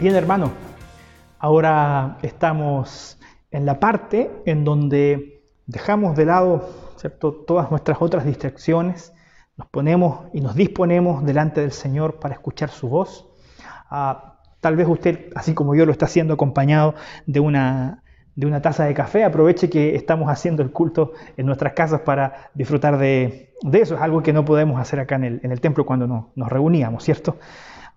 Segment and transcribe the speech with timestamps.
[0.00, 0.50] Bien, hermano,
[1.38, 3.18] ahora estamos
[3.50, 7.34] en la parte en donde dejamos de lado ¿cierto?
[7.34, 9.12] todas nuestras otras distracciones,
[9.58, 13.28] nos ponemos y nos disponemos delante del Señor para escuchar su voz.
[13.90, 16.94] Ah, tal vez usted, así como yo lo está haciendo acompañado
[17.26, 18.02] de una,
[18.36, 22.50] de una taza de café, aproveche que estamos haciendo el culto en nuestras casas para
[22.54, 23.96] disfrutar de, eso.
[23.96, 27.36] Es algo que no podemos hacer acá en el, templo cuando nos reuníamos, ¿cierto?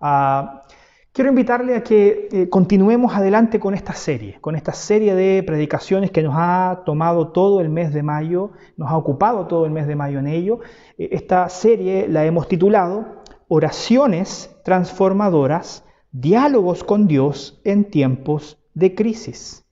[0.02, 0.64] Ah,
[1.14, 6.10] Quiero invitarle a que eh, continuemos adelante con esta serie, con esta serie de predicaciones
[6.10, 9.86] que nos ha tomado todo el mes de mayo, nos ha ocupado todo el mes
[9.86, 10.58] de mayo en ello.
[10.98, 19.64] Eh, esta serie la hemos titulado Oraciones transformadoras, diálogos con Dios en tiempos de crisis.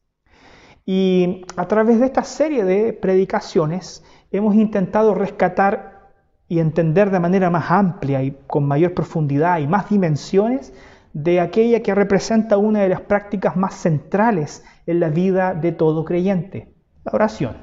[0.87, 6.13] Y a través de esta serie de predicaciones hemos intentado rescatar
[6.47, 10.73] y entender de manera más amplia y con mayor profundidad y más dimensiones
[11.13, 16.05] de aquella que representa una de las prácticas más centrales en la vida de todo
[16.05, 16.75] creyente,
[17.05, 17.57] la oración.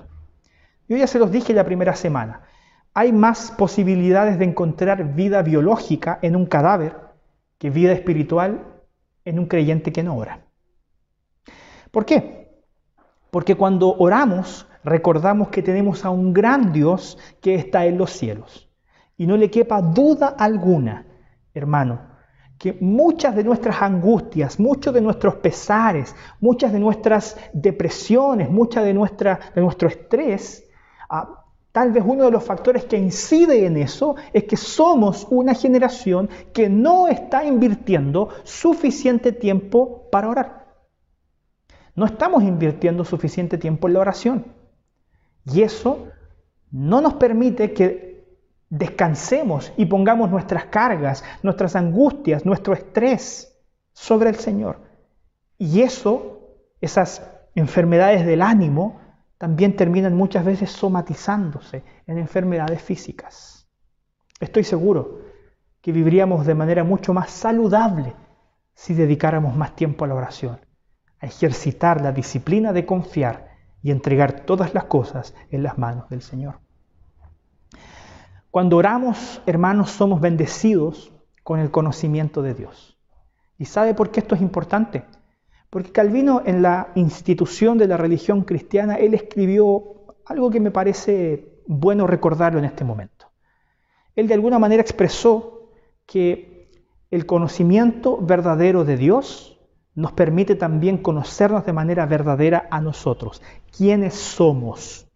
[0.88, 2.44] Yo ya se los dije la primera semana,
[2.94, 6.96] hay más posibilidades de encontrar vida biológica en un cadáver
[7.58, 8.66] que vida espiritual
[9.26, 10.46] en un creyente que no ora.
[11.92, 12.64] ¿Por qué?
[13.32, 18.70] Porque cuando oramos recordamos que tenemos a un gran Dios que está en los cielos.
[19.18, 21.06] Y no le quepa duda alguna,
[21.54, 22.09] hermano,
[22.60, 28.94] que muchas de nuestras angustias, muchos de nuestros pesares, muchas de nuestras depresiones, mucha de,
[28.94, 30.70] nuestra, de nuestro estrés,
[31.10, 35.56] ah, tal vez uno de los factores que incide en eso es que somos una
[35.56, 40.68] generación que no está invirtiendo suficiente tiempo para orar.
[41.96, 44.46] No estamos invirtiendo suficiente tiempo en la oración.
[45.46, 46.08] Y eso
[46.72, 48.09] no nos permite que
[48.70, 53.60] descansemos y pongamos nuestras cargas, nuestras angustias, nuestro estrés
[53.94, 54.82] sobre el Señor.
[55.58, 56.40] Y eso,
[56.80, 59.00] esas enfermedades del ánimo,
[59.38, 63.68] también terminan muchas veces somatizándose en enfermedades físicas.
[64.40, 65.22] Estoy seguro
[65.82, 68.14] que viviríamos de manera mucho más saludable
[68.74, 70.60] si dedicáramos más tiempo a la oración,
[71.20, 73.50] a ejercitar la disciplina de confiar
[73.82, 76.60] y entregar todas las cosas en las manos del Señor.
[78.52, 81.12] Cuando oramos, hermanos, somos bendecidos
[81.44, 82.98] con el conocimiento de Dios.
[83.60, 85.04] ¿Y sabe por qué esto es importante?
[85.70, 91.62] Porque Calvino en la institución de la religión cristiana, él escribió algo que me parece
[91.68, 93.28] bueno recordarlo en este momento.
[94.16, 95.70] Él de alguna manera expresó
[96.08, 96.72] que
[97.12, 99.60] el conocimiento verdadero de Dios
[99.94, 103.42] nos permite también conocernos de manera verdadera a nosotros,
[103.76, 105.09] quiénes somos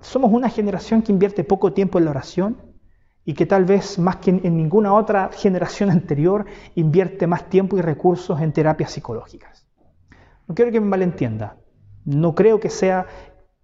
[0.00, 2.56] somos una generación que invierte poco tiempo en la oración
[3.24, 7.82] y que tal vez más que en ninguna otra generación anterior invierte más tiempo y
[7.82, 9.66] recursos en terapias psicológicas.
[10.46, 11.58] No quiero que me malentienda.
[12.04, 13.06] No creo que sea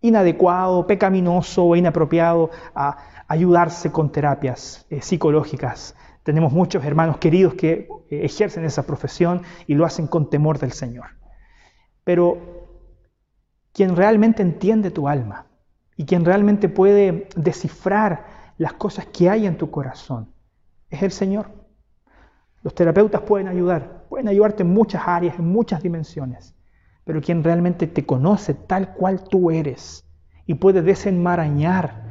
[0.02, 2.50] inadecuado, pecaminoso o inapropiado
[3.26, 5.96] ayudarse con terapias eh, psicológicas.
[6.24, 10.72] Tenemos muchos hermanos queridos que eh, ejercen esa profesión y lo hacen con temor del
[10.72, 11.06] Señor.
[12.04, 12.36] Pero
[13.72, 15.46] quien realmente entiende tu alma,
[15.96, 18.26] y quien realmente puede descifrar
[18.58, 20.28] las cosas que hay en tu corazón
[20.90, 21.50] es el Señor.
[22.62, 26.54] Los terapeutas pueden ayudar, pueden ayudarte en muchas áreas, en muchas dimensiones,
[27.04, 30.06] pero quien realmente te conoce tal cual tú eres
[30.46, 32.04] y puede desenmarañar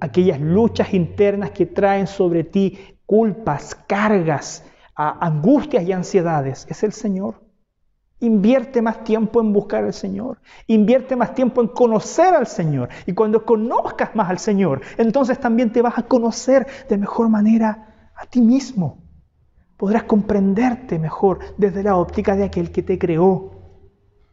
[0.00, 7.41] aquellas luchas internas que traen sobre ti culpas, cargas, angustias y ansiedades, es el Señor.
[8.22, 10.40] Invierte más tiempo en buscar al Señor.
[10.68, 12.88] Invierte más tiempo en conocer al Señor.
[13.04, 18.10] Y cuando conozcas más al Señor, entonces también te vas a conocer de mejor manera
[18.14, 19.02] a ti mismo.
[19.76, 23.50] Podrás comprenderte mejor desde la óptica de aquel que te creó,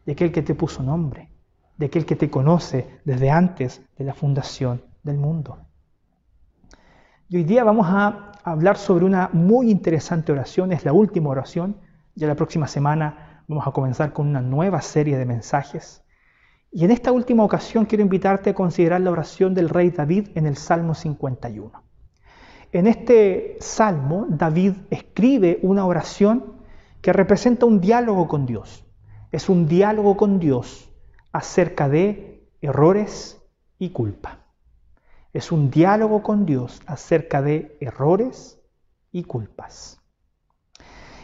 [0.06, 1.32] de aquel que te puso nombre,
[1.76, 5.58] de aquel que te conoce desde antes de la fundación del mundo.
[7.28, 11.76] Y hoy día vamos a hablar sobre una muy interesante oración, es la última oración.
[12.14, 16.04] Ya la próxima semana Vamos a comenzar con una nueva serie de mensajes.
[16.70, 20.46] Y en esta última ocasión quiero invitarte a considerar la oración del rey David en
[20.46, 21.72] el Salmo 51.
[22.70, 26.60] En este salmo, David escribe una oración
[27.02, 28.86] que representa un diálogo con Dios.
[29.32, 30.88] Es un diálogo con Dios
[31.32, 33.42] acerca de errores
[33.80, 34.44] y culpa.
[35.32, 38.60] Es un diálogo con Dios acerca de errores
[39.10, 40.00] y culpas.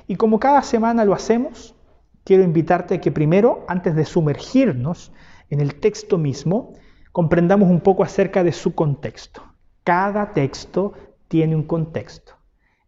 [0.09, 1.76] Y como cada semana lo hacemos,
[2.27, 5.13] quiero invitarte a que primero, antes de sumergirnos
[5.49, 6.73] en el texto mismo,
[7.13, 9.43] comprendamos un poco acerca de su contexto.
[9.85, 10.93] Cada texto
[11.29, 12.35] tiene un contexto.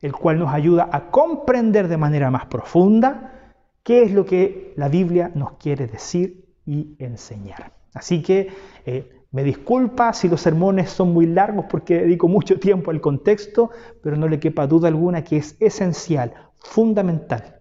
[0.00, 4.88] el cual nos ayuda a comprender de manera más profunda qué es lo que la
[4.88, 7.73] Biblia nos quiere decir y enseñar.
[7.94, 8.49] Así que
[8.87, 13.70] eh, me disculpa si los sermones son muy largos porque dedico mucho tiempo al contexto,
[14.00, 17.58] pero no le quepa duda alguna que es esencial, fundamental,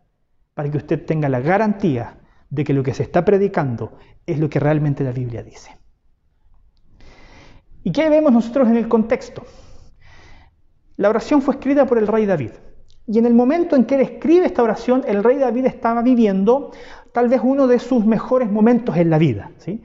[0.58, 2.18] para que usted tenga la garantía
[2.50, 3.92] de que lo que se está predicando
[4.26, 5.78] es lo que realmente la Biblia dice.
[7.84, 9.46] ¿Y qué vemos nosotros en el contexto?
[10.96, 12.54] La oración fue escrita por el rey David.
[13.06, 16.72] Y en el momento en que él escribe esta oración, el rey David estaba viviendo
[17.14, 19.52] tal vez uno de sus mejores momentos en la vida.
[19.60, 19.84] ¿sí?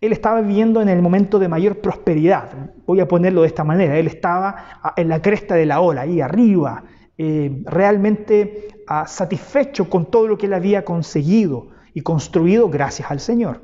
[0.00, 2.48] Él estaba viviendo en el momento de mayor prosperidad.
[2.86, 3.98] Voy a ponerlo de esta manera.
[3.98, 6.84] Él estaba en la cresta de la ola, ahí arriba,
[7.22, 13.20] eh, realmente ah, satisfecho con todo lo que él había conseguido y construido gracias al
[13.20, 13.60] Señor.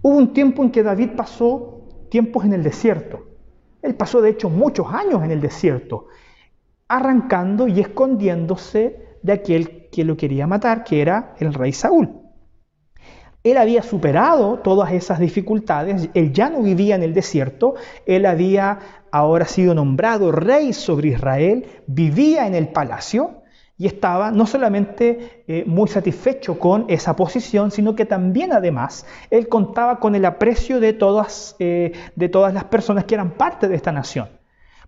[0.00, 3.26] Hubo un tiempo en que David pasó tiempos en el desierto.
[3.82, 6.06] Él pasó de hecho muchos años en el desierto,
[6.88, 12.22] arrancando y escondiéndose de aquel que lo quería matar, que era el rey Saúl.
[13.44, 17.74] Él había superado todas esas dificultades, él ya no vivía en el desierto,
[18.06, 18.78] él había
[19.12, 23.42] ahora sido nombrado rey sobre Israel, vivía en el palacio,
[23.78, 29.48] y estaba no solamente eh, muy satisfecho con esa posición, sino que también además él
[29.48, 33.74] contaba con el aprecio de todas, eh, de todas las personas que eran parte de
[33.74, 34.28] esta nación.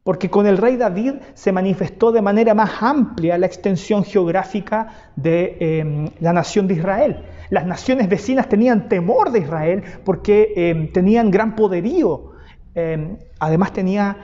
[0.04, 5.56] Porque con el rey David se manifestó de manera más amplia la extensión geográfica de
[5.58, 7.24] em, la nación de Israel.
[7.50, 12.33] Las naciones vecinas tenían temor de Israel porque em, tenían gran poderío.
[12.74, 14.16] Em, además tenía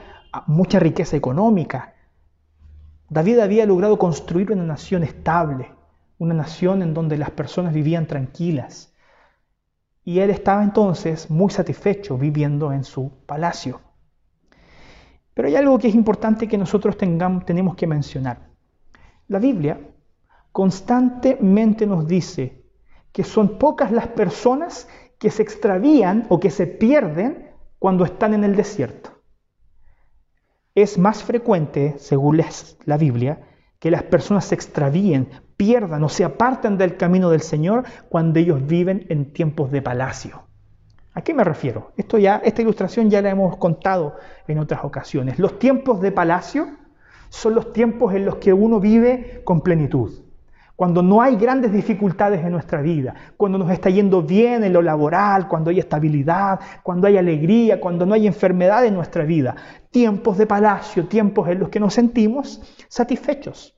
[0.47, 1.93] mucha riqueza económica.
[3.09, 5.71] David había logrado construir una nación estable,
[6.17, 8.93] una nación en donde las personas vivían tranquilas.
[10.03, 13.81] Y él estaba entonces muy satisfecho viviendo en su palacio.
[15.33, 18.49] Pero hay algo que es importante que nosotros tengamos, tenemos que mencionar.
[19.27, 19.79] La Biblia
[20.51, 22.65] constantemente nos dice
[23.11, 24.87] que son pocas las personas
[25.17, 27.50] que se extravían o que se pierden
[27.81, 29.09] cuando están en el desierto
[30.75, 32.39] es más frecuente, según
[32.85, 33.41] la Biblia,
[33.79, 38.67] que las personas se extravíen, pierdan o se aparten del camino del Señor cuando ellos
[38.67, 40.43] viven en tiempos de palacio.
[41.15, 41.91] ¿A qué me refiero?
[41.97, 44.15] Esto ya, esta ilustración ya la hemos contado
[44.47, 45.39] en otras ocasiones.
[45.39, 46.67] Los tiempos de palacio
[47.29, 50.20] son los tiempos en los que uno vive con plenitud
[50.81, 54.81] cuando no hay grandes dificultades en nuestra vida, cuando nos está yendo bien en lo
[54.81, 59.55] laboral, cuando hay estabilidad, cuando hay alegría, cuando no hay enfermedad en nuestra vida.
[59.91, 63.75] Tiempos de palacio, tiempos en los que nos sentimos satisfechos.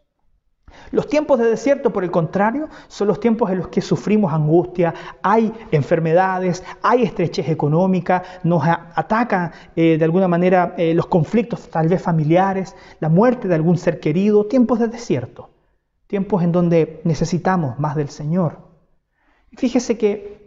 [0.91, 4.93] Los tiempos de desierto, por el contrario, son los tiempos en los que sufrimos angustia,
[5.21, 11.89] hay enfermedades, hay estrechez económica, nos atacan eh, de alguna manera eh, los conflictos tal
[11.89, 15.52] vez familiares, la muerte de algún ser querido, tiempos de desierto
[16.07, 18.59] tiempos en donde necesitamos más del Señor.
[19.57, 20.43] Fíjese que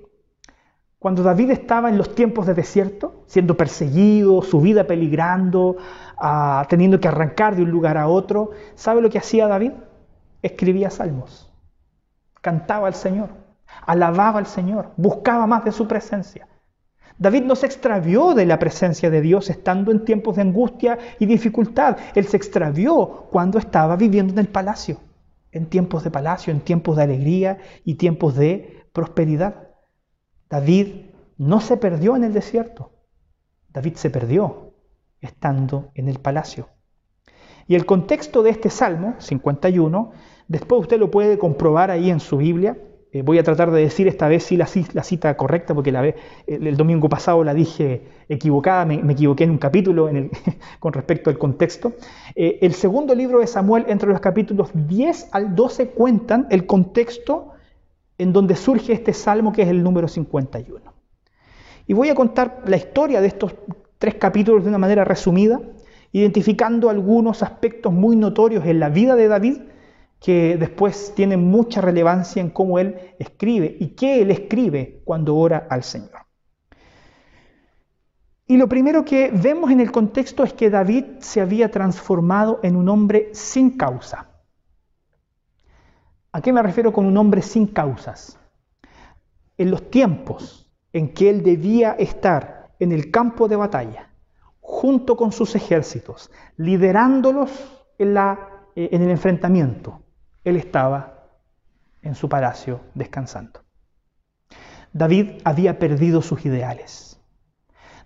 [0.99, 5.77] cuando David estaba en los tiempos de desierto, siendo perseguido, su vida peligrando,
[6.17, 9.73] ah, teniendo que arrancar de un lugar a otro, ¿sabe lo que hacía David?
[10.43, 11.53] Escribía salmos,
[12.41, 13.31] cantaba al Señor,
[13.87, 16.49] alababa al Señor, buscaba más de su presencia.
[17.19, 21.27] David no se extravió de la presencia de Dios estando en tiempos de angustia y
[21.27, 21.97] dificultad.
[22.15, 24.99] Él se extravió cuando estaba viviendo en el palacio
[25.57, 29.69] en tiempos de palacio, en tiempos de alegría y tiempos de prosperidad.
[30.49, 31.07] David
[31.39, 32.93] no se perdió en el desierto,
[33.69, 34.75] David se perdió
[35.21, 36.69] estando en el palacio.
[37.67, 40.13] Y el contexto de este Salmo 51,
[40.47, 42.79] después usted lo puede comprobar ahí en su Biblia,
[43.17, 46.13] eh, voy a tratar de decir esta vez sí la, cita correcta, porque la,
[46.47, 50.11] el, domingo pasado la dije equivocada, me, equivoqué en un capítulo
[50.81, 51.95] con respecto al contexto.
[52.35, 57.53] Eh, el segundo libro de Samuel, entre los capítulos 10 al 12, cuentan el contexto
[58.19, 60.93] en donde surge este salmo, que es el número 51.
[61.87, 63.55] Y voy a contar la historia de estos
[63.99, 65.61] tres capítulos de una manera resumida,
[66.13, 69.59] identificando algunos aspectos muy notorios en la vida de David,
[70.21, 75.67] que después tiene mucha relevancia en cómo él escribe y qué él escribe cuando ora
[75.71, 76.27] al Señor.
[78.49, 82.77] Y lo primero que vemos en el contexto es que David se había transformado en
[82.77, 84.31] un hombre sin causa.
[86.31, 88.39] ¿A qué me refiero con un hombre sin causas?
[89.59, 94.11] En los tiempos en que él debía estar en el campo de batalla,
[94.61, 97.51] junto con sus ejércitos, liderándolos
[97.99, 100.03] en, la, eh, en el enfrentamiento,
[100.47, 101.25] él estaba
[102.03, 103.61] en su palacio descansando.
[104.93, 107.21] David había perdido sus ideales.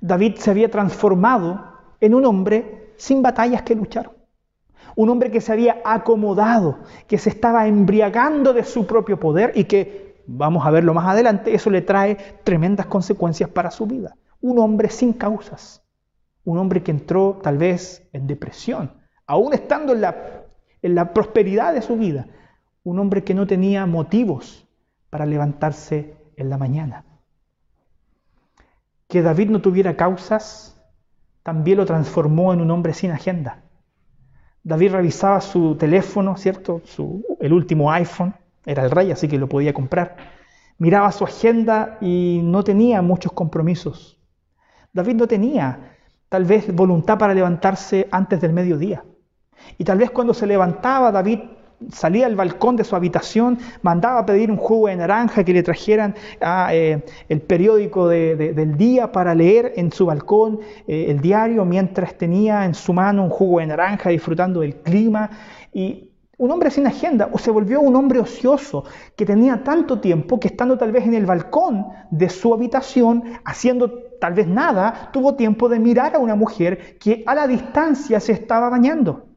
[0.01, 1.63] David se había transformado
[2.01, 4.11] en un hombre sin batallas que luchar.
[4.97, 9.65] un hombre que se había acomodado, que se estaba embriagando de su propio poder y
[9.65, 14.17] que, vamos a verlo más adelante, eso le trae tremendas consecuencias para su vida.
[14.41, 15.85] Un hombre sin causas,
[16.45, 18.93] un hombre que entró tal vez en depresión,
[19.27, 20.40] aún estando en la,
[20.83, 22.27] en la prosperidad de su vida,
[22.85, 24.67] un hombre que no tenía motivos
[25.11, 27.05] para levantarse en la mañana.
[29.09, 30.81] Que David no tuviera causas
[31.43, 33.63] también lo transformó en un hombre sin agenda.
[34.63, 36.83] David revisaba su teléfono, ¿cierto?
[37.41, 38.35] el último iPhone,
[38.67, 40.17] era el rey, así que lo podía comprar.
[40.79, 44.19] Miraba su agenda y no tenía muchos compromisos.
[44.93, 45.97] David no tenía
[46.29, 49.05] tal vez voluntad para levantarse antes del mediodía.
[49.79, 51.41] Y tal vez cuando se levantaba, David
[51.91, 55.63] salía al balcón de su habitación, mandaba a pedir un jugo de naranja que le
[55.63, 56.15] trajeran
[56.73, 62.65] eh, el periódico del día para leer en su balcón eh, el diario mientras tenía
[62.65, 65.31] en su mano un jugo de naranja disfrutando del clima.
[65.73, 70.41] Y un hombre sin agenda o se volvió un hombre ocioso que tenía tanto tiempo
[70.41, 75.35] que estando tal vez en el balcón de su habitación haciendo tal vez nada, tuvo
[75.35, 79.30] tiempo de mirar a una mujer que a la distancia se estaba bañando.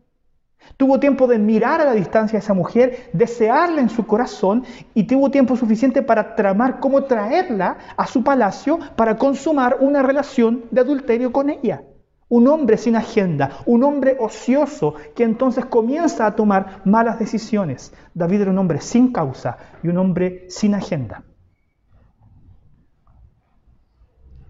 [0.77, 5.03] Tuvo tiempo de mirar a la distancia a esa mujer, desearla en su corazón y
[5.03, 10.81] tuvo tiempo suficiente para tramar cómo traerla a su palacio para consumar una relación de
[10.81, 11.83] adulterio con ella.
[12.29, 17.93] Un hombre sin agenda, un hombre ocioso que entonces comienza a tomar malas decisiones.
[18.13, 21.23] David era un hombre sin causa y un hombre sin agenda.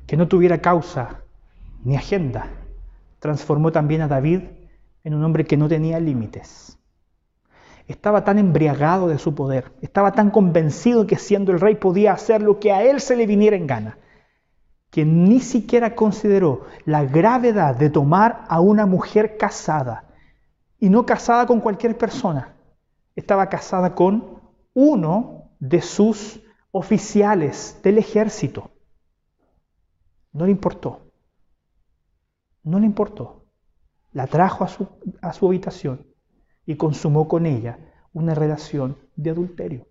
[0.07, 1.21] Que no tuviera causa
[1.83, 2.47] ni agenda
[3.23, 4.41] transformó también a David
[5.03, 6.79] en un hombre que no tenía límites.
[7.87, 12.41] Estaba tan embriagado de su poder, estaba tan convencido que siendo el rey podía hacer
[12.41, 13.97] lo que a él se le viniera en gana,
[14.89, 20.05] que ni siquiera consideró la gravedad de tomar a una mujer casada,
[20.79, 22.55] y no casada con cualquier persona,
[23.15, 24.41] estaba casada con
[24.73, 26.41] uno de sus
[26.71, 28.71] oficiales del ejército.
[30.31, 31.11] No le importó.
[32.63, 33.42] No le importó
[34.13, 34.87] la trajo a su,
[35.21, 36.05] a su habitación
[36.65, 37.79] y consumó con ella
[38.13, 39.87] una relación de adulterio,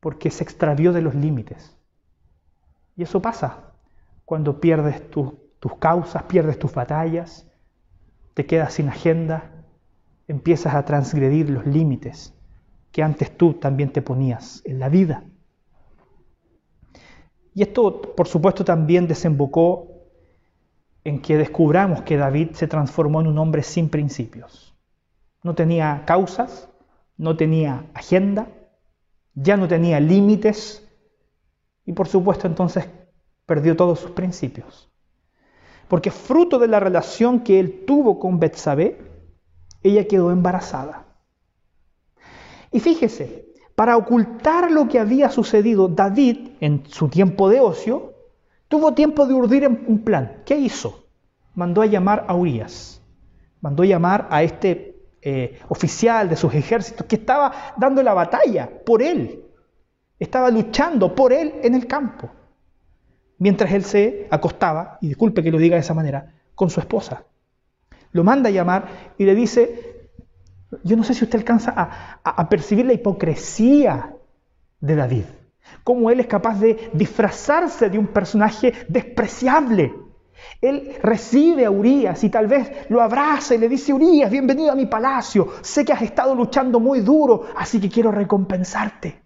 [0.00, 1.76] porque se extravió de los límites.
[2.96, 3.72] Y eso pasa
[4.24, 7.46] cuando pierdes tus causas, pierdes tus batallas,
[8.34, 9.64] te quedas sin agenda,
[10.26, 12.34] empiezas a transgredir los límites
[12.90, 15.24] que antes tú también te ponías en la vida.
[17.54, 19.93] Y esto, por supuesto, también desembocó
[21.04, 24.74] en que descubramos que David se transformó en un hombre sin principios.
[25.42, 26.70] No tenía causas,
[27.18, 28.48] no tenía agenda,
[29.34, 30.88] ya no tenía límites
[31.84, 32.88] y por supuesto entonces
[33.44, 34.90] perdió todos sus principios.
[35.88, 38.98] Porque fruto de la relación que él tuvo con Betsabé,
[39.82, 41.04] ella quedó embarazada.
[42.72, 48.13] Y fíjese, para ocultar lo que había sucedido, David, en su tiempo de ocio,
[48.68, 50.42] Tuvo tiempo de urdir un plan.
[50.44, 51.06] ¿Qué hizo?
[51.54, 53.00] Mandó a llamar a Urias.
[53.60, 58.68] Mandó a llamar a este eh, oficial de sus ejércitos que estaba dando la batalla
[58.84, 59.44] por él.
[60.18, 62.30] Estaba luchando por él en el campo.
[63.38, 67.24] Mientras él se acostaba, y disculpe que lo diga de esa manera, con su esposa.
[68.12, 70.10] Lo manda a llamar y le dice,
[70.82, 71.72] yo no sé si usted alcanza
[72.22, 74.14] a percibir la hipocresía
[74.80, 75.24] de David
[75.82, 79.94] cómo él es capaz de disfrazarse de un personaje despreciable.
[80.60, 84.74] Él recibe a Urias y tal vez lo abraza y le dice, Urias, bienvenido a
[84.74, 85.48] mi palacio.
[85.62, 89.22] Sé que has estado luchando muy duro, así que quiero recompensarte.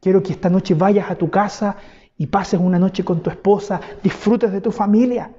[0.00, 1.76] Quiero que esta noche vayas a tu casa
[2.16, 5.32] y pases una noche con tu esposa, disfrutes de tu familia.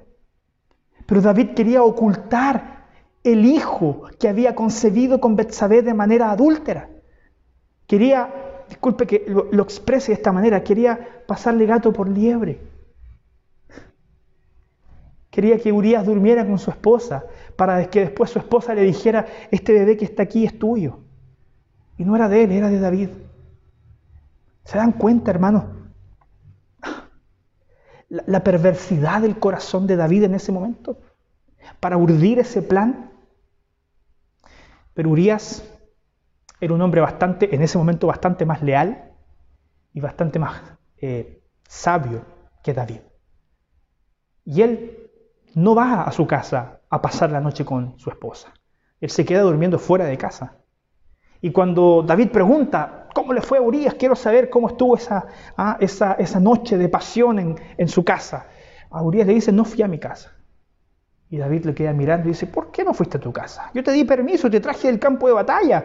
[1.06, 2.86] Pero David quería ocultar
[3.22, 6.88] el hijo que había concebido con Betsabé de manera adúltera.
[7.86, 12.60] Quería disculpe que lo, exprese de esta manera, quería pasarle gato por liebre.
[15.28, 17.24] Quería que Urias durmiera con su esposa
[17.56, 21.00] para que después su esposa le dijera, este bebé que está aquí es tuyo.
[21.98, 23.10] Y no era de él, era de David.
[24.64, 25.64] ¿Se dan cuenta, hermanos?
[28.08, 30.98] La, la perversidad del corazón de David en ese momento
[31.80, 33.10] para urdir ese plan.
[34.94, 35.64] Pero Urias
[36.60, 39.12] era un hombre bastante, en ese momento bastante más leal
[39.92, 40.60] y bastante más
[41.00, 42.24] eh, sabio
[42.62, 43.00] que David.
[44.44, 45.10] Y él
[45.54, 48.52] no va a su casa a pasar la noche con su esposa.
[49.00, 50.56] Él se queda durmiendo fuera de casa.
[51.40, 53.94] Y cuando David pregunta, ¿cómo le fue a Urias?
[53.94, 55.26] Quiero saber cómo estuvo esa,
[55.56, 58.46] ah, esa, noche de pasión en, en, su casa.
[58.90, 60.32] A Urias le dice, no fui a mi casa.
[61.30, 63.70] Y David le queda mirando y dice, ¿por qué no fuiste a tu casa?
[63.72, 65.84] Yo te di permiso, te traje del campo de batalla.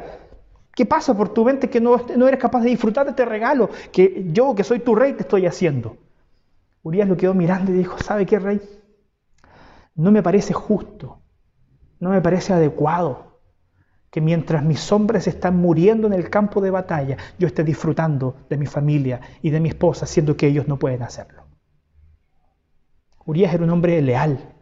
[0.76, 3.70] ¿Qué pasa por tu mente que no, no eres capaz de disfrutar de este regalo
[3.94, 5.98] que yo, que soy tu rey, te estoy haciendo?
[6.84, 8.62] Urias lo quedó mirando y dijo, ¿sabe qué, rey?
[9.96, 11.22] No me parece justo,
[12.00, 13.40] no me parece adecuado
[14.12, 18.58] que mientras mis hombres están muriendo en el campo de batalla, yo esté disfrutando de
[18.58, 21.46] mi familia y de mi esposa, siendo que ellos no pueden hacerlo.
[23.26, 24.54] Urias era un hombre leal,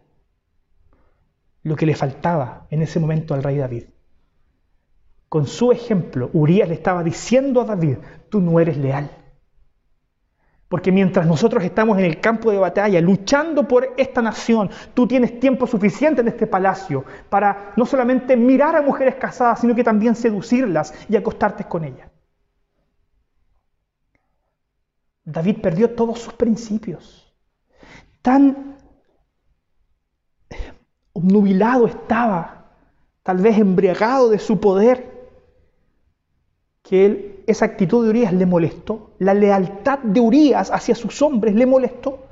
[1.63, 3.92] lo que le faltaba en ese momento al rey David.
[5.33, 7.97] Con su ejemplo, Urias le estaba diciendo a David,
[8.29, 9.09] tú no eres leal.
[10.67, 15.39] Porque mientras nosotros estamos en el campo de batalla luchando por esta nación, tú tienes
[15.39, 20.15] tiempo suficiente en este palacio para no solamente mirar a mujeres casadas, sino que también
[20.15, 22.11] seducirlas y acostarte con ellas.
[25.25, 27.35] David perdió todos sus principios.
[28.21, 28.77] Tan
[31.11, 32.75] obnubilado estaba,
[33.23, 35.12] tal vez embriagado de su poder,
[36.83, 41.65] que esa actitud de Urias le molestó, la lealtad de Urias hacia sus hombres le
[41.65, 42.27] molestó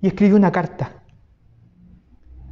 [0.00, 1.02] y escribió una carta.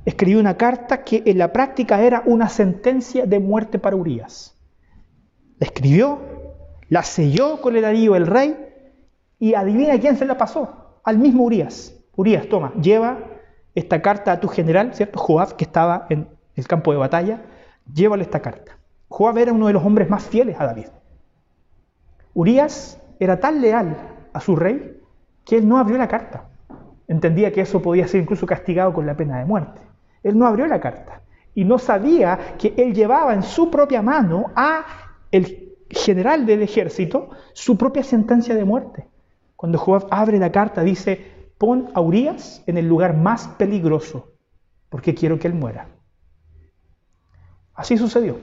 [0.05, 4.57] Escribió una carta que en la práctica era una sentencia de muerte para Urias.
[5.61, 6.19] La escribió,
[6.89, 8.57] la selló con el anillo del rey
[9.39, 11.95] y adivina quién se la pasó, al mismo Urias.
[12.17, 13.19] Urias, toma, lleva
[13.77, 15.21] esta carta a tu general, ¿cierto?
[15.21, 17.43] Joab, que estaba en el campo de batalla,
[17.93, 18.77] llévale esta carta.
[19.09, 20.87] Joab era uno de los hombres más fieles a David.
[22.35, 23.97] Urias era tan leal
[24.33, 25.01] a su rey
[25.45, 26.49] que él no abrió la carta.
[27.07, 29.81] Entendía que eso podía ser incluso castigado con la pena de muerte.
[30.23, 31.23] Él no abrió la carta
[31.55, 34.85] y no sabía que él llevaba en su propia mano a
[35.31, 39.07] el general del ejército su propia sentencia de muerte.
[39.55, 44.33] Cuando Joab abre la carta dice, pon a Urias en el lugar más peligroso,
[44.89, 45.89] porque quiero que él muera.
[47.75, 48.39] Así sucedió.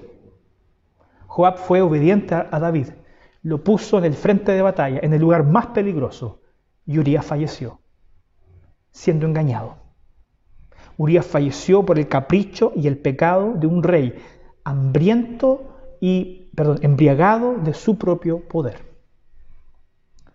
[1.27, 2.87] Joab fue obediente a David,
[3.43, 6.41] lo puso en el frente de batalla, en el lugar más peligroso,
[6.85, 7.81] y Urias falleció,
[8.91, 9.77] siendo engañado.
[10.97, 14.15] Urias falleció por el capricho y el pecado de un rey
[14.63, 18.91] hambriento y, perdón, embriagado de su propio poder.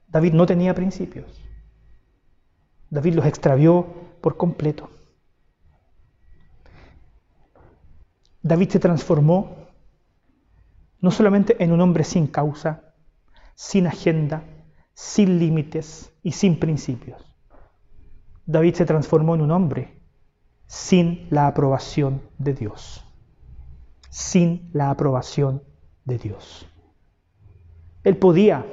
[0.09, 1.42] David no tenía principios.
[2.90, 3.87] David los extravió
[4.21, 4.90] por completo.
[8.42, 9.57] David se transformó
[11.01, 12.86] no solamente en un hombre sin causa,
[13.57, 14.45] sin agenda,
[14.92, 17.21] sin límites y sin principios.
[18.45, 19.99] David se transformó en un hombre
[20.66, 23.05] sin la aprobación de Dios.
[24.11, 25.62] Sin la aprobación
[26.05, 26.69] de Dios.
[28.05, 28.64] Él podía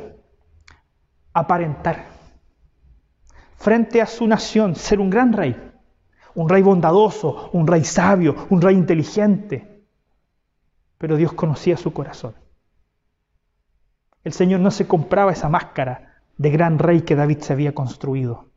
[1.34, 2.06] aparentar
[3.56, 5.56] frente a su nación, ser un gran rey,
[6.36, 9.88] un rey bondadoso, un rey sabio, un rey inteligente.
[10.98, 12.43] Pero Dios conocía su corazón.
[14.24, 18.50] El Señor no se compraba esa máscara de gran rey que David se había construido.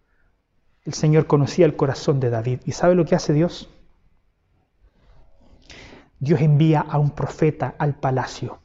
[0.85, 2.61] El Señor conocía el corazón de David.
[2.65, 3.69] ¿Y sabe lo que hace Dios?
[6.19, 8.61] Dios envía a un profeta al palacio,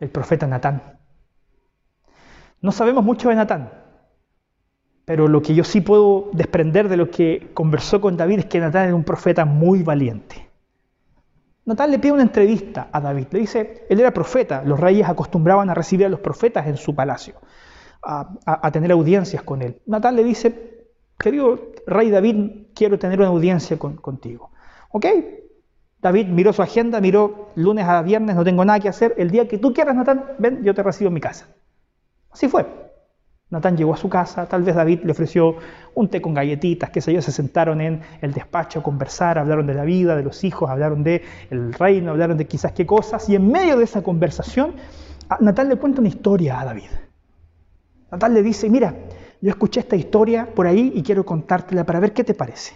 [0.00, 0.98] el profeta Natán.
[2.62, 3.72] No sabemos mucho de Natán,
[5.04, 8.60] pero lo que yo sí puedo desprender de lo que conversó con David es que
[8.60, 10.48] Natán era un profeta muy valiente.
[11.66, 13.28] Natán le pide una entrevista a David.
[13.30, 16.94] Le dice, él era profeta, los reyes acostumbraban a recibir a los profetas en su
[16.94, 17.34] palacio,
[18.02, 19.80] a, tener audiencias con él.
[19.86, 24.50] Natán le dice, querido rey David, quiero tener una audiencia contigo.
[24.90, 25.06] ¿Ok?
[26.02, 29.14] David miró su agenda, miró lunes a viernes, no tengo nada que hacer.
[29.16, 31.48] El día que tú quieras, Natán, ven, yo te recibo en mi casa.
[32.30, 32.83] Así fue.
[33.54, 35.54] Natán llegó a su casa, tal vez David le ofreció
[35.94, 39.66] un té con galletitas, que sé yo, se sentaron en el despacho a conversar, hablaron
[39.66, 43.28] de la vida, de los hijos, hablaron de el reino, hablaron de quizás qué cosas,
[43.28, 44.74] y en medio de esa conversación,
[45.38, 46.90] Natán le cuenta una historia a David.
[48.10, 48.92] Natán le dice, mira,
[49.40, 52.74] yo escuché esta historia por ahí y quiero contártela para ver qué te parece.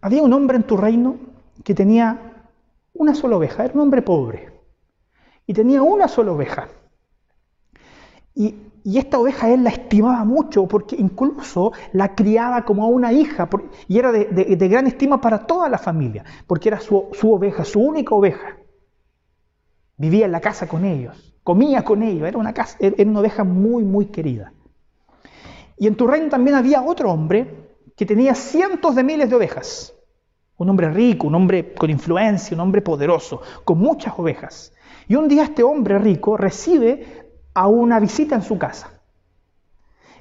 [0.00, 1.16] Había un hombre en tu reino
[1.62, 2.48] que tenía
[2.94, 4.52] una sola oveja, era un hombre pobre,
[5.46, 6.68] y tenía una sola oveja.
[8.86, 13.48] Y esta oveja él la estimaba mucho porque incluso la criaba como a una hija
[13.88, 18.14] y era de, gran estima para toda la familia, porque era su, oveja, su única
[18.14, 18.58] oveja.
[19.96, 23.84] Vivía en la casa con ellos, comía con ellos, era una, era una oveja muy,
[23.84, 24.52] muy querida.
[25.78, 29.94] Y en tu reino también había otro hombre que tenía cientos de miles de ovejas.
[30.58, 34.74] Un hombre rico, un hombre con influencia, un hombre poderoso, con muchas ovejas.
[35.08, 37.23] Y un día este hombre rico recibe
[37.54, 38.90] a una visita en su casa.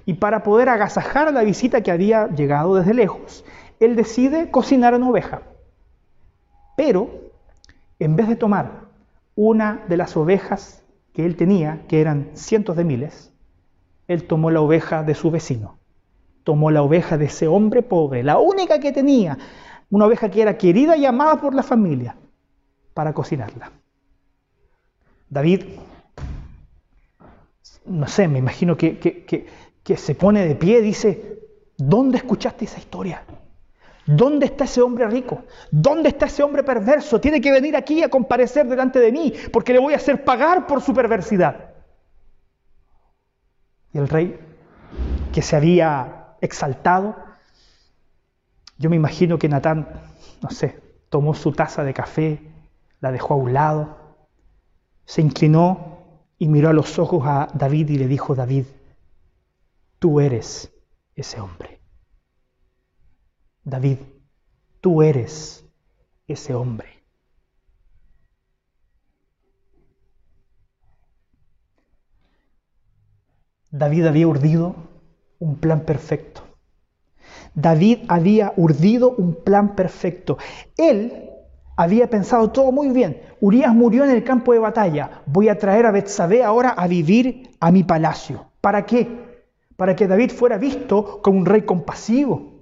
[0.06, 3.43] Y para poder agasajar la visita que había llegado desde lejos,
[3.80, 5.41] él decide cocinar una oveja.
[6.76, 7.10] Pero,
[8.00, 8.84] en vez de tomar
[9.36, 13.32] una de las ovejas que él tenía, que eran cientos de miles,
[14.08, 15.78] él tomó la oveja de su vecino.
[16.43, 19.38] Tomó la oveja de ese hombre pobre, la única que tenía,
[19.89, 22.17] una oveja que era querida y amada por la familia,
[22.93, 23.72] para cocinarla.
[25.30, 25.63] David,
[27.86, 31.39] no sé, me imagino que, que, se pone de pie y dice,
[31.78, 33.24] ¿dónde escuchaste esa historia?
[34.06, 35.43] ¿Dónde está ese hombre rico?
[35.72, 37.19] ¿Dónde está ese hombre perverso?
[37.22, 40.67] Tiene que venir aquí a comparecer delante de mí porque le voy a hacer pagar
[40.67, 41.72] por su perversidad.
[43.93, 44.39] Y el rey,
[45.32, 47.15] que se había exaltado,
[48.78, 49.88] yo me imagino que Natán,
[50.41, 52.41] no sé, tomó su taza de café,
[53.00, 53.98] la dejó a un lado,
[55.06, 55.92] se inclinó
[56.38, 58.65] y miró a los ojos a David y le dijo, David,
[60.00, 60.72] tú eres
[61.15, 61.80] ese hombre.
[63.63, 63.98] David,
[64.82, 65.65] tú eres
[66.28, 67.04] ese hombre.
[73.72, 74.76] David había urdido
[75.39, 76.43] un plan perfecto.
[77.56, 80.38] David había urdido un plan perfecto.
[80.78, 81.22] Él
[81.75, 83.21] había pensado todo muy bien.
[83.41, 85.21] Urias murió en el campo de batalla.
[85.25, 88.45] Voy a traer a Betsabé ahora a vivir a mi palacio.
[88.62, 89.07] ¿Para qué?
[89.75, 92.53] Para que David fuera visto como un rey compasivo,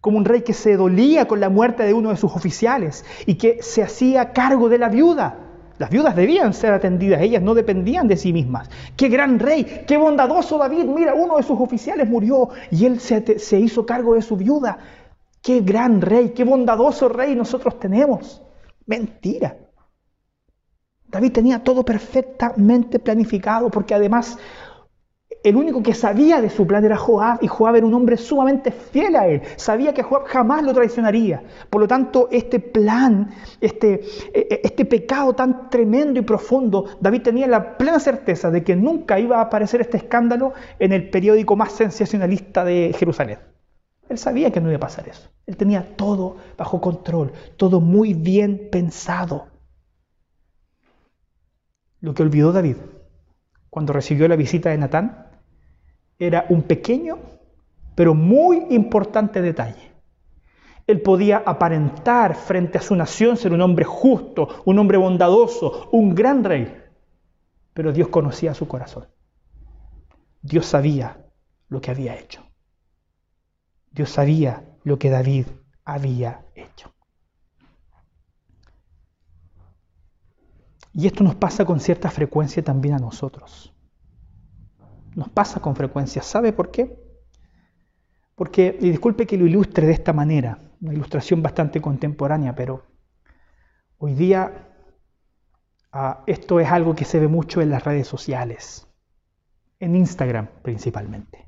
[0.00, 3.34] como un rey que se dolía con la muerte de uno de sus oficiales y
[3.34, 5.36] que se hacía cargo de la viuda.
[5.78, 8.68] Las viudas debían ser atendidas, ellas no dependían de sí mismas.
[8.96, 10.84] Qué gran rey, qué bondadoso David.
[10.84, 14.78] Mira, uno de sus oficiales murió y él se, se hizo cargo de su viuda.
[15.40, 18.42] Qué gran rey, qué bondadoso rey nosotros tenemos.
[18.88, 19.54] Mentira.
[21.06, 24.38] David tenía todo perfectamente planificado porque además
[25.44, 28.72] el único que sabía de su plan era Joab, y Joab era un hombre sumamente
[28.72, 29.42] fiel a él.
[29.56, 31.42] Sabía que Joab jamás lo traicionaría.
[31.68, 34.00] Por lo tanto, este plan, este,
[34.32, 38.74] e, e, este pecado tan tremendo y profundo, David tenía la plena certeza de que
[38.74, 43.38] nunca iba a aparecer este escándalo en el periódico más sensacionalista de Jerusalén.
[44.08, 45.28] Él sabía que no iba a pasar eso.
[45.46, 49.48] Él tenía todo bajo control, todo muy bien pensado.
[52.00, 52.76] Lo que olvidó David
[53.70, 55.26] cuando recibió la visita de Natán
[56.18, 57.18] era un pequeño
[57.98, 59.90] pero muy importante detalle.
[60.86, 66.14] Él podía aparentar frente a su nación ser un hombre justo, un hombre bondadoso, un
[66.14, 66.80] gran rey,
[67.74, 69.08] pero Dios conocía su corazón.
[70.40, 71.26] Dios sabía
[71.68, 72.47] lo que había hecho.
[73.90, 75.46] Dios sabía lo que David
[75.84, 76.94] había hecho.
[80.92, 83.74] Y esto nos pasa con cierta frecuencia también a nosotros
[85.18, 86.22] nos pasa con frecuencia.
[86.22, 86.96] ¿Sabe por qué?
[88.36, 92.86] Porque, y disculpe que lo ilustre de esta manera, una ilustración bastante contemporánea, pero
[93.98, 94.68] hoy día
[95.90, 98.86] ah, esto es algo que se ve mucho en las redes sociales,
[99.80, 101.47] en Instagram principalmente.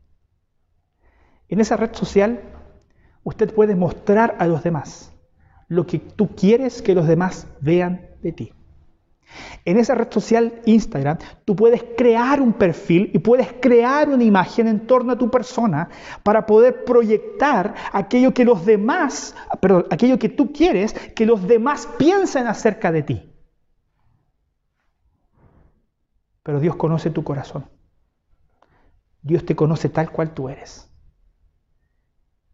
[1.51, 2.41] En esa red social
[3.25, 5.13] usted puede mostrar a los demás
[5.69, 8.53] lo que tú quieres que los demás vean de ti.
[9.65, 14.67] En esa red social Instagram, tú puedes crear un perfil y puedes crear una imagen
[14.67, 15.89] en torno a tu persona
[16.23, 21.89] para poder proyectar aquello que los demás, perdón, aquello que tú quieres que los demás
[21.99, 23.33] piensen acerca de ti.
[26.43, 27.67] Pero Dios conoce tu corazón.
[29.23, 30.90] Dios te conoce tal cual tú eres.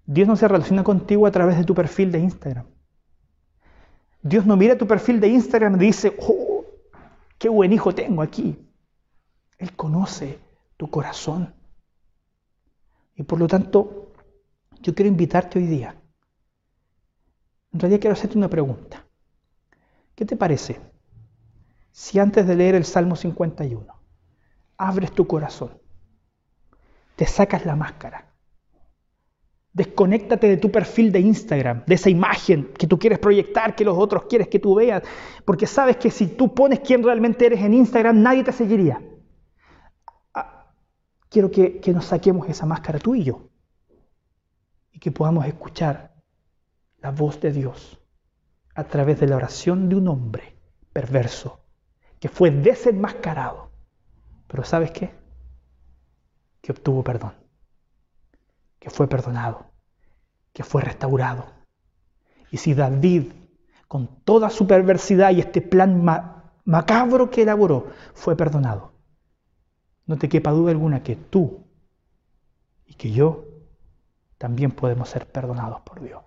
[0.06, 2.66] Dios no se relaciona contigo a través de tu perfil de Instagram.
[4.22, 6.46] Dios no mira tu perfil de Instagram y dice, oh,
[7.38, 8.58] Qué buen hijo tengo aquí.
[9.58, 10.38] Él conoce
[10.76, 11.54] tu corazón.
[13.14, 14.12] Y por lo tanto,
[14.80, 16.00] yo quiero invitarte hoy día.
[17.72, 19.04] En realidad quiero hacerte una pregunta.
[20.14, 20.80] ¿Qué te parece
[21.92, 23.86] si antes de leer el Salmo 51
[24.76, 25.78] abres tu corazón,
[27.16, 28.34] te sacas la máscara
[29.76, 33.98] Desconéctate de tu perfil de Instagram, de esa imagen que tú quieres proyectar, que los
[33.98, 35.02] otros quieres que tú veas,
[35.44, 39.02] porque sabes que si tú pones quién realmente eres en Instagram, nadie te seguiría.
[40.32, 40.72] Ah,
[41.28, 43.50] quiero que, que nos saquemos esa máscara tú y yo
[44.92, 46.14] y que podamos escuchar
[47.02, 48.00] la voz de Dios
[48.74, 50.56] a través de la oración de un hombre
[50.94, 51.60] perverso
[52.18, 53.72] que fue desenmascarado.
[54.46, 55.10] Pero ¿sabes qué?
[56.62, 57.34] Que obtuvo perdón
[58.86, 59.65] que fue perdonado,
[60.56, 61.44] que fue restaurado.
[62.50, 63.30] Y si David,
[63.86, 66.02] con toda su perversidad y este plan
[66.64, 68.94] macabro que elaboró, fue perdonado,
[70.06, 71.66] no te quepa duda alguna que tú
[72.86, 73.44] y que yo
[74.38, 76.24] también podemos ser perdonados por Dios.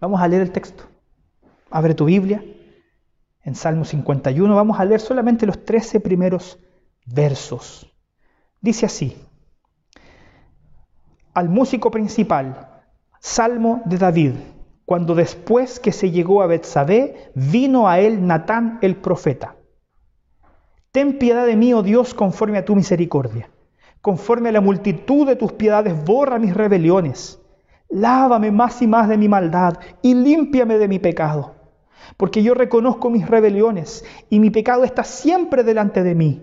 [0.00, 0.82] Vamos a leer el texto.
[1.70, 2.42] Abre tu Biblia.
[3.44, 6.58] En Salmo 51 vamos a leer solamente los 13 primeros
[7.06, 7.94] versos.
[8.60, 9.16] Dice así,
[11.34, 12.68] al músico principal,
[13.18, 14.32] Salmo de David,
[14.84, 19.56] cuando después que se llegó a Betsabé, vino a él Natán el profeta.
[20.92, 23.50] Ten piedad de mí, oh Dios, conforme a tu misericordia.
[24.00, 27.40] Conforme a la multitud de tus piedades, borra mis rebeliones.
[27.88, 31.54] Lávame más y más de mi maldad y límpiame de mi pecado.
[32.16, 36.42] Porque yo reconozco mis rebeliones y mi pecado está siempre delante de mí.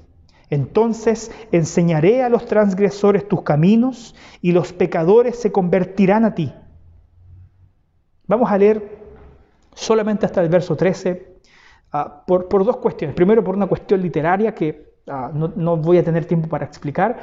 [0.51, 6.53] Entonces enseñaré a los transgresores tus caminos y los pecadores se convertirán a ti.
[8.27, 8.99] Vamos a leer
[9.73, 11.39] solamente hasta el verso 13
[11.93, 13.15] ah, por, dos cuestiones.
[13.15, 17.17] Primero por una cuestión literaria que ah, no, voy a tener tiempo para explicar,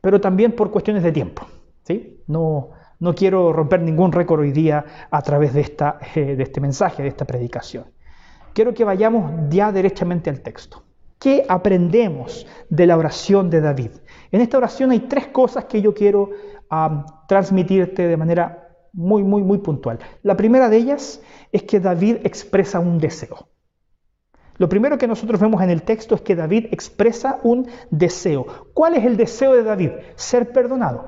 [0.00, 1.46] pero también por cuestiones de tiempo.
[1.82, 2.22] ¿sí?
[2.26, 6.62] No, no quiero romper ningún récord hoy día a través de, esta, eh, de este
[6.62, 7.84] mensaje, de esta predicación.
[8.54, 10.84] Quiero que vayamos ya derechamente al texto.
[11.22, 13.92] ¿Qué aprendemos de la oración de David?
[14.32, 16.30] En esta oración hay tres cosas que yo quiero
[17.28, 20.00] transmitirte de manera muy, muy, muy puntual.
[20.24, 23.46] La primera de ellas es que David expresa un deseo.
[24.56, 28.72] Lo primero que nosotros vemos en el texto es que David expresa un deseo.
[28.74, 29.90] ¿Cuál es el deseo de David?
[30.16, 31.06] Ser perdonado.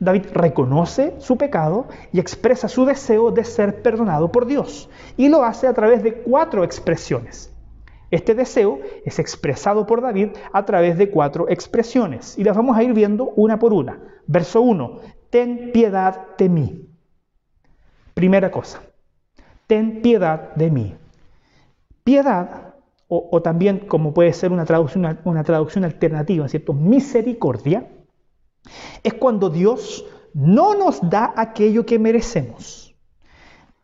[0.00, 4.90] David reconoce su pecado y expresa su deseo de ser perdonado por Dios.
[5.16, 7.49] Y lo hace a través de cuatro expresiones.
[8.10, 12.82] Este deseo es expresado por David a través de cuatro expresiones y las vamos a
[12.82, 14.00] ir viendo una por una.
[14.26, 16.88] Verso 1, ten piedad de mí.
[18.14, 18.82] Primera cosa,
[19.66, 20.94] ten piedad de mí.
[22.02, 22.74] Piedad,
[23.08, 26.72] o, también como puede ser una traducción, una traducción alternativa, ¿cierto?
[26.72, 27.88] Misericordia,
[29.02, 32.89] es cuando Dios no nos da aquello que merecemos.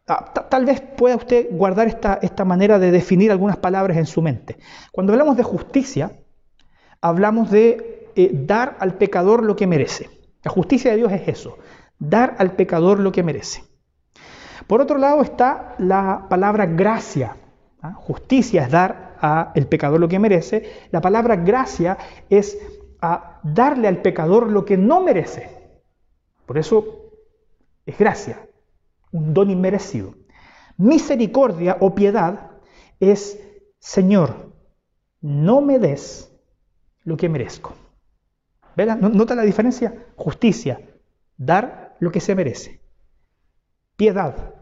[0.06, 4.56] Tal vez pueda usted guardar esta, esta manera de definir algunas palabras en su mente.
[4.92, 6.12] Cuando hablamos de justicia,
[7.00, 10.08] hablamos de eh, dar al pecador lo que merece.
[10.44, 11.58] La justicia de Dios es eso,
[11.98, 13.64] dar al pecador lo que merece.
[14.68, 17.36] Por otro lado está la palabra gracia.
[17.82, 17.92] ¿ah?
[17.94, 20.86] Justicia es dar al pecador lo que merece.
[20.92, 21.98] La palabra gracia
[22.30, 22.56] es
[23.42, 25.50] darle al pecador lo que no merece.
[26.46, 27.10] Por eso
[27.84, 28.45] es gracia
[29.12, 30.14] un don inmerecido.
[30.76, 32.50] Misericordia o piedad
[33.00, 33.40] es,
[33.78, 34.52] Señor,
[35.20, 36.32] no me des
[37.04, 37.74] lo que merezco.
[38.76, 40.06] ¿Nota la diferencia?
[40.16, 40.80] Justicia,
[41.36, 42.82] dar lo que se merece.
[43.96, 44.54] Piedad,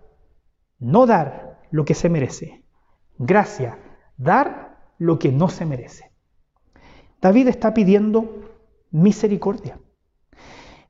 [0.78, 2.64] no dar lo que se merece.
[3.18, 3.78] Gracia,
[4.16, 6.12] dar lo que no se merece.
[7.20, 8.50] David está pidiendo
[8.90, 9.80] misericordia.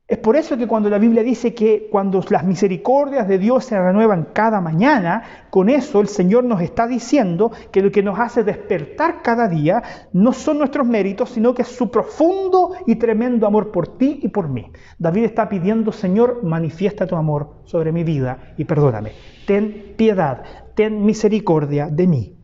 [0.06, 3.80] Es por eso que cuando la Biblia dice que cuando las misericordias de Dios se
[3.80, 8.44] renuevan cada mañana, con eso el Señor nos está diciendo que lo que nos hace
[8.44, 13.72] despertar cada día no son nuestros méritos, sino que es su profundo y tremendo amor
[13.72, 14.70] por ti y por mí.
[14.98, 19.12] David está pidiendo, Señor, manifiesta tu amor sobre mi vida y perdóname.
[19.46, 20.42] Ten piedad,
[20.74, 22.38] ten misericordia de mí.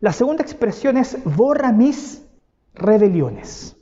[0.00, 2.28] La segunda expresión es borra mis
[2.74, 3.74] rebeliones.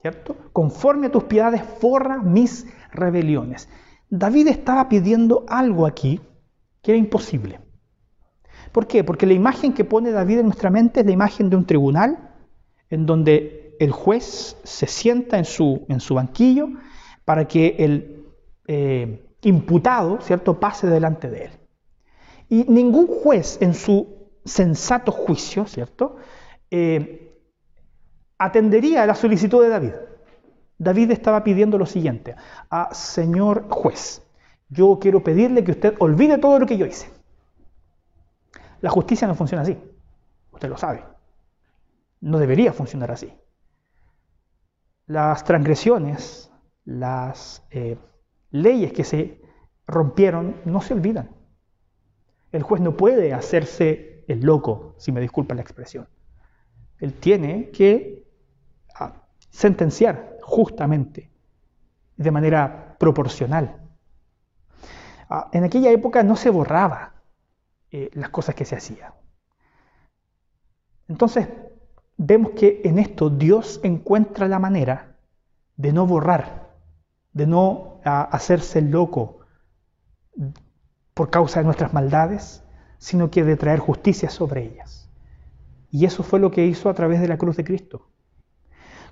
[0.00, 0.36] ¿cierto?
[0.58, 3.68] Conforme a tus piedades, forra mis rebeliones.
[4.10, 6.20] David estaba pidiendo algo aquí
[6.82, 7.60] que era imposible.
[8.72, 9.04] ¿Por qué?
[9.04, 12.34] Porque la imagen que pone David en nuestra mente es la imagen de un tribunal
[12.90, 16.70] en donde el juez se sienta en su, en su banquillo
[17.24, 18.26] para que el
[18.66, 21.50] eh, imputado, ¿cierto?, pase delante de él.
[22.48, 26.16] Y ningún juez en su sensato juicio, ¿cierto?,
[26.68, 27.38] eh,
[28.38, 29.92] atendería a la solicitud de David.
[30.78, 32.36] David estaba pidiendo lo siguiente,
[32.70, 34.22] a señor juez,
[34.68, 37.10] yo quiero pedirle que usted olvide todo lo que yo hice.
[38.80, 39.76] La justicia no funciona así.
[40.52, 41.04] Usted lo sabe.
[42.20, 43.32] No debería funcionar así.
[45.06, 46.52] Las transgresiones,
[46.84, 47.98] las eh,
[48.50, 49.40] leyes que se
[49.86, 51.30] rompieron, no se olvidan.
[52.52, 56.08] El juez no puede hacerse el loco, si me disculpa la expresión.
[56.98, 58.26] Él tiene que
[58.94, 61.30] ah, sentenciar justamente,
[62.16, 63.82] de manera proporcional.
[65.28, 67.12] Ah, en aquella época no se borraba
[67.90, 69.12] eh, las cosas que se hacían.
[71.06, 71.48] Entonces,
[72.16, 75.18] vemos que en esto Dios encuentra la manera
[75.76, 76.70] de no borrar,
[77.34, 79.40] de no ah, hacerse loco
[81.12, 82.64] por causa de nuestras maldades,
[82.96, 85.10] sino que de traer justicia sobre ellas.
[85.90, 88.08] Y eso fue lo que hizo a través de la cruz de Cristo.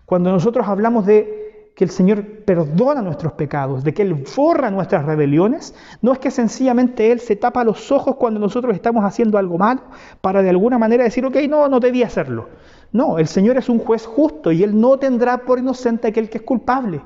[0.07, 5.05] Cuando nosotros hablamos de que el Señor perdona nuestros pecados, de que Él borra nuestras
[5.05, 9.59] rebeliones, no es que sencillamente Él se tapa los ojos cuando nosotros estamos haciendo algo
[9.59, 9.83] malo
[10.21, 12.49] para de alguna manera decir, ok, no, no debía hacerlo.
[12.93, 16.39] No, el Señor es un juez justo y Él no tendrá por inocente aquel que
[16.39, 17.03] es culpable.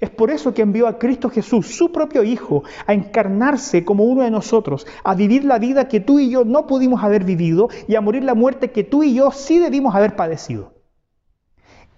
[0.00, 4.22] Es por eso que envió a Cristo Jesús, su propio Hijo, a encarnarse como uno
[4.22, 7.94] de nosotros, a vivir la vida que tú y yo no pudimos haber vivido y
[7.94, 10.81] a morir la muerte que tú y yo sí debimos haber padecido.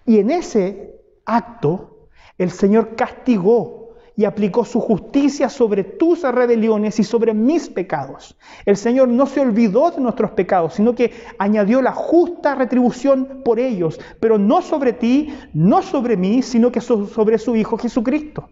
[0.06, 3.84] Y en ese acto el Señor castigó
[4.16, 8.36] y aplicó su justicia sobre tus rebeliones y sobre mis pecados.
[8.64, 13.58] El Señor no se olvidó de nuestros pecados, sino que añadió la justa retribución por
[13.58, 18.48] ellos, pero no sobre ti, no sobre mí, sino que sobre su Hijo Jesucristo.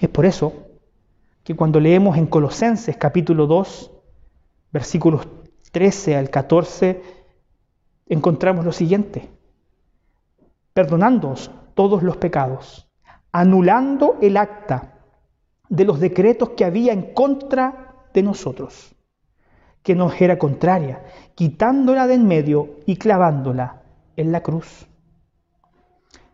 [0.00, 0.52] Es por eso
[1.42, 3.90] que cuando leemos en Colosenses capítulo 2,
[4.72, 5.28] versículos
[5.70, 7.02] 13 al 14,
[8.08, 9.28] encontramos lo siguiente.
[10.74, 12.90] Perdonándoos todos los pecados,
[13.32, 14.94] anulando el acta
[15.68, 18.94] de los decretos que había en contra de nosotros,
[19.82, 23.82] que nos era contraria, quitándola de en medio y clavándola
[24.16, 24.86] en la cruz.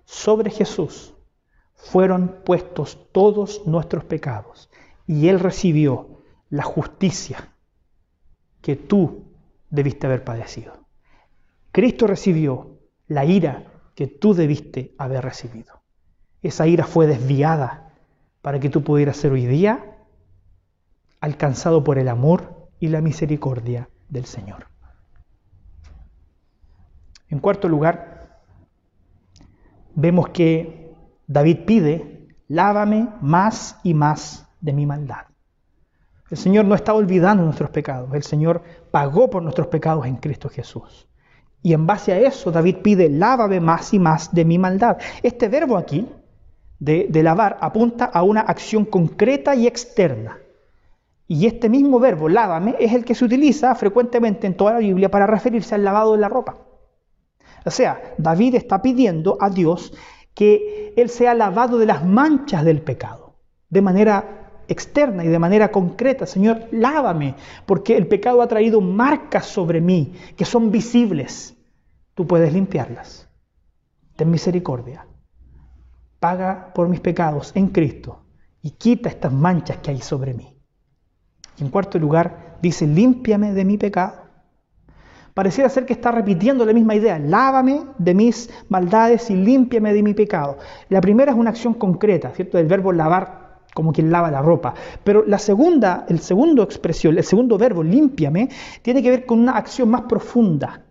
[0.05, 1.15] Sobre Jesús
[1.75, 4.71] fueron puestos todos nuestros pecados
[5.07, 7.55] y Él recibió la justicia
[8.61, 9.25] que tú
[9.71, 10.73] debiste haber padecido.
[11.73, 15.83] Cristo recibió la ira que tú debiste haber recibido.
[16.43, 17.93] Esa ira fue desviada
[18.43, 19.97] para que tú pudieras ser hoy día
[21.21, 24.67] alcanzado por el amor y la misericordia del Señor.
[27.29, 28.41] En cuarto lugar,
[29.95, 30.95] vemos que
[31.27, 35.27] David pide, lávame más y más de mi maldad.
[36.31, 40.49] El Señor no está olvidando nuestros pecados, el Señor pagó por nuestros pecados en Cristo
[40.49, 41.10] Jesús.
[41.63, 44.99] Y en base a eso David pide, lávame más y más de mi maldad.
[45.23, 46.09] Este verbo aquí,
[46.79, 50.39] de, lavar, apunta a una acción concreta y externa.
[51.29, 55.11] Y este mismo verbo, lávame, es el que se utiliza frecuentemente en toda la Biblia
[55.11, 56.57] para referirse al lavado de la ropa.
[57.65, 59.93] O sea, David está pidiendo a Dios
[60.35, 63.37] que Él sea lavado de las manchas del pecado,
[63.69, 64.40] de manera
[64.71, 66.27] externa y de manera concreta.
[66.27, 67.35] Señor, lávame,
[67.67, 71.57] porque el pecado ha traído marcas sobre mí que son visibles.
[72.15, 73.29] Tú puedes limpiarlas.
[74.17, 75.07] Ten misericordia.
[76.21, 78.25] Paga por mis pecados en Cristo
[78.63, 80.57] y quita estas manchas que hay sobre mí.
[81.59, 84.21] Y en cuarto lugar, dice, límpiame de mi pecado.
[85.35, 90.03] Pareciera ser que está repitiendo la misma idea, lávame de mis maldades y límpiame de
[90.03, 90.59] mi pecado.
[90.89, 92.59] La primera es una acción concreta, ¿cierto?
[92.59, 93.40] Del verbo lavar
[93.75, 94.75] como quien lava la ropa.
[95.05, 98.49] Pero la segunda, el segundo expresión, el segundo verbo, límpiame,
[98.83, 100.85] tiene que ver con una acción más profunda.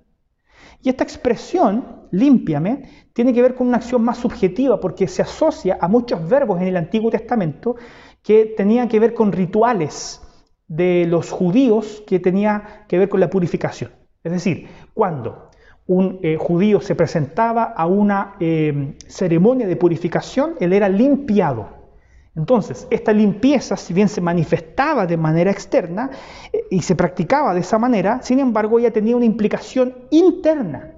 [0.81, 5.77] Y esta expresión, límpiame, tiene que ver con una acción más subjetiva porque se asocia
[5.79, 7.75] a muchos verbos en el Antiguo Testamento
[8.23, 10.21] que tenían que ver con rituales
[10.67, 13.91] de los judíos que tenía que ver con la purificación.
[14.23, 15.49] Es decir, cuando
[15.87, 21.78] un eh, judío se presentaba a una eh, ceremonia de purificación, él era limpiado.
[22.39, 26.09] Entonces, esta limpieza, si bien se manifestaba de manera externa
[26.53, 30.93] eh, y se practicaba de esa manera, sin embargo, ella tenía una implicación interna.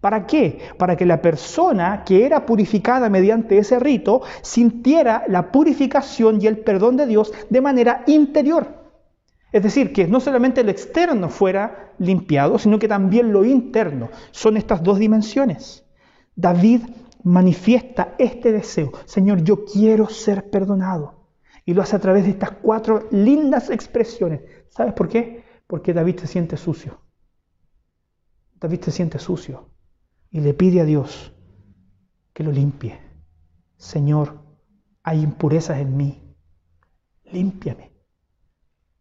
[0.00, 0.58] ¿Para qué?
[0.78, 6.60] Para que la persona que era purificada mediante ese rito sintiera la purificación y el
[6.60, 8.66] perdón de Dios de manera interior.
[9.52, 14.08] Es decir, que no solamente el externo fuera limpiado, sino que también lo interno.
[14.30, 15.84] Son estas dos dimensiones.
[16.34, 16.80] David
[17.26, 18.92] manifiesta este deseo.
[19.04, 21.26] Señor, yo quiero ser perdonado.
[21.64, 24.42] Y lo hace a través de estas cuatro lindas expresiones.
[24.68, 25.44] ¿Sabes por qué?
[25.66, 27.00] Porque David se siente sucio.
[28.60, 29.70] David se siente sucio
[30.30, 31.34] y le pide a Dios
[32.32, 33.00] que lo limpie.
[33.76, 34.40] Señor,
[35.02, 36.36] hay impurezas en mí.
[37.24, 37.92] Límpiame.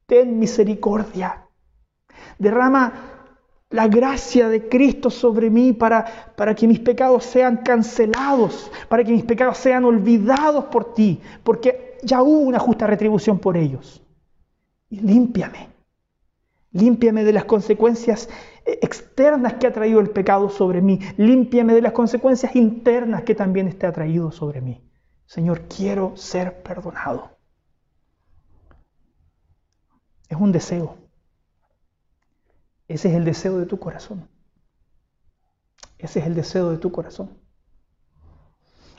[0.07, 1.47] Ten misericordia.
[2.39, 3.14] Derrama
[3.76, 9.11] la gracia de Cristo sobre mí para, para que mis pecados sean cancelados, para que
[9.11, 14.01] mis pecados sean olvidados por ti, porque ya hubo una justa retribución por ellos.
[14.89, 15.67] Y límpiame,
[16.71, 18.30] límpiame de las consecuencias
[18.65, 23.36] eh, externas que ha traído el pecado sobre mí, límpiame de las consecuencias internas que
[23.36, 24.82] también ha traído sobre mí.
[25.26, 27.32] Señor, quiero ser perdonado.
[30.30, 31.05] Es un deseo.
[32.88, 34.27] Ese es el deseo de tu corazón.
[35.97, 37.38] Ese es el deseo de tu corazón.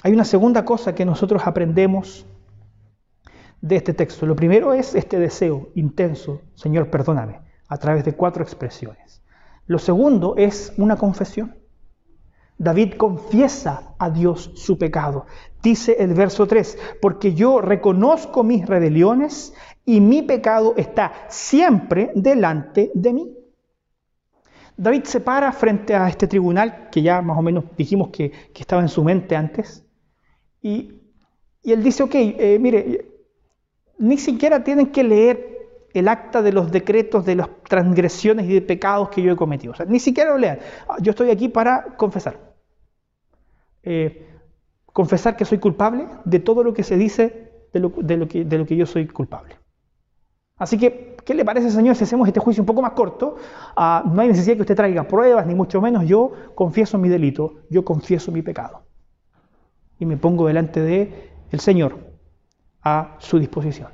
[0.03, 2.27] Hay una segunda cosa que nosotros aprendemos
[3.61, 4.27] de este texto.
[4.27, 9.23] Lo primero es este deseo intenso, Señor, perdóname, a través de cuatro expresiones.
[9.67, 11.57] Lo segundo es una confesión.
[12.59, 15.27] David confiesa a Dios su pecado.
[15.63, 19.53] Dice el verso 3, porque yo reconozco mis rebeliones
[19.85, 23.36] y mi pecado está siempre delante de mí.
[24.77, 28.83] David se para frente a este tribunal, que ya más o menos dijimos que, estaba
[28.83, 29.85] en su mente antes,
[30.61, 30.93] y,
[31.65, 33.07] él dice, ok, eh, mire,
[33.99, 35.57] ni siquiera tienen que leer
[35.95, 39.73] el acta de los decretos de las transgresiones y de pecados que yo he cometido.
[39.73, 40.59] O sea, ni siquiera lo lean.
[41.01, 42.39] Yo estoy aquí para confesar.
[43.83, 44.29] Eh,
[44.85, 47.93] confesar que soy culpable de todo lo que se dice de lo,
[48.29, 49.57] que, de lo que yo soy culpable.
[50.59, 53.37] Así que, ¿qué le parece, Señor, si hacemos este juicio un poco más corto?
[53.77, 56.07] Ah, no hay necesidad que usted traiga pruebas, ni mucho menos.
[56.07, 58.83] Yo confieso mi delito, yo confieso mi pecado.
[59.99, 61.99] Y me pongo delante de el Señor
[62.83, 63.91] a su disposición.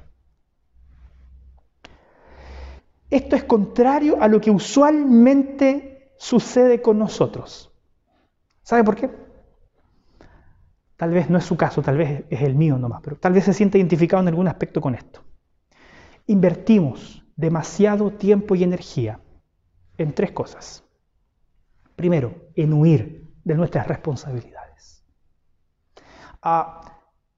[3.11, 7.73] Esto es contrario a lo que usualmente sucede con nosotros.
[8.63, 9.11] ¿Sabe por qué?
[10.97, 13.45] Tal vez no es su caso, tal vez es el mío nomás, pero tal vez
[13.45, 15.23] se siente identificado en algún aspecto con esto
[16.33, 19.21] invertimos demasiado tiempo y energía
[19.99, 20.85] en tres cosas.
[21.95, 25.05] Primero, en huir de nuestras responsabilidades.
[26.43, 26.81] Ah,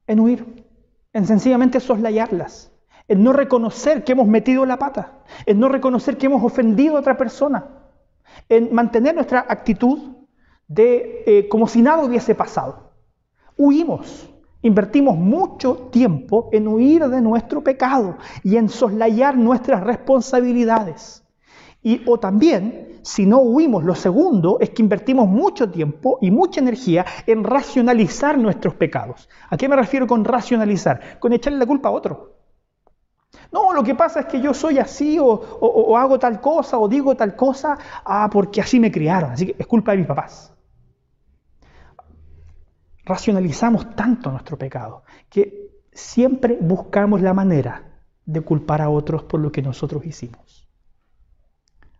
[0.07, 0.65] en huir,
[1.13, 2.73] en sencillamente soslayarlas,
[3.09, 7.01] en no reconocer que hemos metido la pata, en no reconocer que hemos ofendido a
[7.01, 7.67] otra persona,
[8.49, 10.17] en mantener nuestra actitud
[10.69, 12.93] de eh, como si nada hubiese pasado.
[13.57, 14.34] Huimos
[14.65, 21.23] Invertimos mucho tiempo en huir de nuestro pecado y en soslayar nuestras responsabilidades.
[21.83, 26.63] Y, o también, si no huimos, lo segundo es que invertimos mucho tiempo y mucha
[26.63, 29.29] energía en racionalizar nuestros pecados.
[29.51, 31.19] ¿A qué me refiero con racionalizar?
[31.21, 32.33] Con echarle la culpa a otro.
[33.53, 36.89] No, lo que pasa es que yo soy así o, o hago tal cosa o
[36.89, 40.54] digo tal cosa ah, porque así me criaron, así que es culpa de mis papás
[43.05, 47.95] racionalizamos tanto nuestro pecado que siempre buscamos la manera
[48.25, 50.69] de culpar a otros por lo que nosotros hicimos.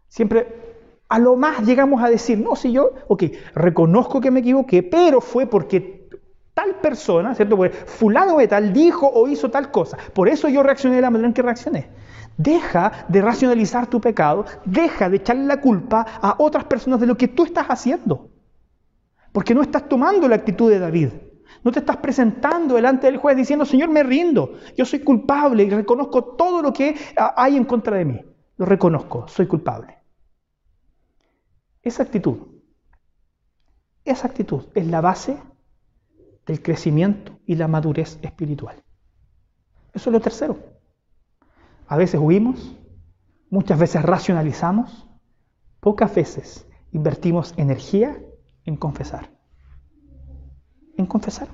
[0.09, 0.65] Siempre
[1.09, 3.25] a lo más llegamos a decir, no, si yo, ok,
[3.55, 6.09] reconozco que me equivoqué, pero fue porque
[6.55, 7.57] tal persona, ¿cierto?
[7.57, 9.99] Porque fulano de tal dijo o hizo tal cosa.
[10.15, 11.89] Por eso yo reaccioné de la manera en que reaccioné.
[12.37, 17.17] Deja de racionalizar tu pecado, deja de echarle la culpa a otras personas de lo
[17.17, 18.31] que tú estás haciendo.
[19.35, 21.09] Porque no estás tomando la actitud de David.
[21.65, 25.71] No te estás presentando delante del juez diciendo, Señor, me rindo, yo soy culpable y
[25.71, 28.25] reconozco todo lo que hay en contra de mí.
[28.57, 29.99] Lo reconozco, soy culpable.
[31.83, 32.37] Esa actitud,
[34.05, 35.37] esa actitud es la base
[36.47, 38.85] del crecimiento y la madurez espiritual.
[39.93, 40.59] Eso es lo tercero.
[41.89, 42.77] A veces huimos,
[43.51, 45.09] muchas veces racionalizamos,
[45.81, 48.17] pocas veces invertimos energía
[48.65, 49.31] en confesar.
[50.97, 51.49] En confesar.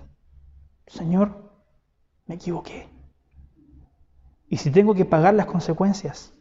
[0.87, 1.51] Señor,
[2.27, 2.89] me equivoqué.
[4.49, 6.33] Y si tengo que pagar las consecuencias,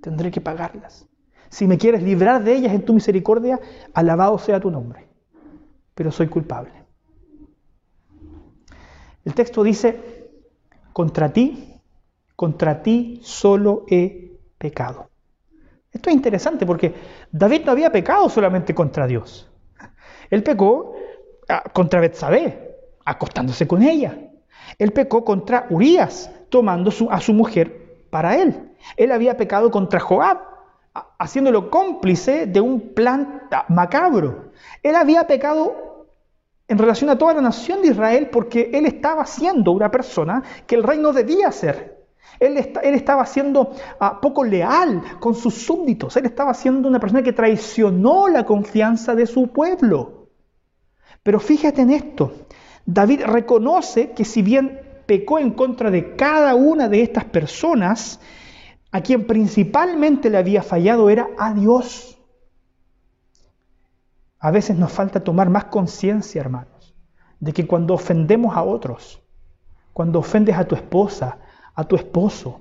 [0.00, 1.08] tendré que pagarlas.
[1.48, 3.58] Si me quieres librar de ellas en tu misericordia,
[3.94, 5.08] alabado sea tu nombre.
[5.94, 6.72] Pero soy culpable.
[9.24, 10.30] El texto dice,
[10.92, 11.74] contra ti,
[12.36, 15.10] contra ti solo he pecado.
[15.90, 16.94] Esto es interesante porque
[17.32, 19.50] David no había pecado solamente contra Dios.
[20.30, 20.94] Él pecó
[21.48, 24.18] ah, contra Betsabé, acostándose con ella.
[24.78, 28.72] Él pecó contra Urias, tomando a su mujer para él.
[28.96, 30.38] Él había pecado contra Joab,
[31.18, 34.52] haciéndolo cómplice de un plan macabro.
[34.82, 36.06] Él había pecado
[36.66, 40.74] en relación a toda la nación de Israel porque él estaba siendo una persona que
[40.74, 41.98] el rey no debía ser.
[42.40, 46.16] Él, estaba siendo ah, poco leal con sus súbditos.
[46.16, 50.17] Él estaba siendo una persona que traicionó la confianza de su pueblo.
[51.22, 52.32] Pero fíjate en esto,
[52.86, 58.20] David reconoce que si bien pecó en contra de cada una de estas personas,
[58.90, 62.18] a quien principalmente le había fallado era a Dios.
[64.38, 66.94] A veces nos falta tomar más conciencia, hermanos,
[67.40, 69.20] de que cuando ofendemos a otros,
[69.92, 71.38] cuando ofendes a tu esposa,
[71.74, 72.60] a tu esposo,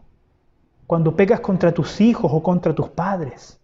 [0.87, 3.59] cuando pegas contra tus hijos o contra tus padres,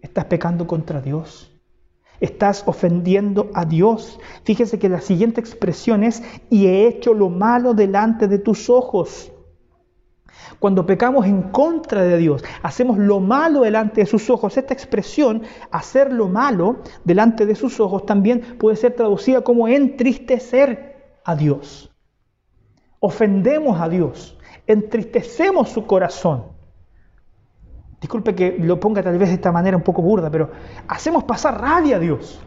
[0.00, 1.52] estás pecando contra Dios.
[2.20, 4.18] Estás ofendiendo a Dios.
[4.44, 9.32] Fíjese que la siguiente expresión es, y he hecho lo malo delante de tus ojos.
[10.58, 14.56] Cuando pecamos en contra de Dios, hacemos lo malo delante de sus ojos.
[14.56, 21.20] Esta expresión, hacer lo malo delante de sus ojos, también puede ser traducida como entristecer
[21.24, 21.92] a Dios.
[22.98, 26.57] Ofendemos a Dios, entristecemos su corazón.
[28.00, 30.50] Disculpe que lo ponga tal vez de esta manera un poco burda, pero
[30.86, 32.40] hacemos pasar rabia a Dios.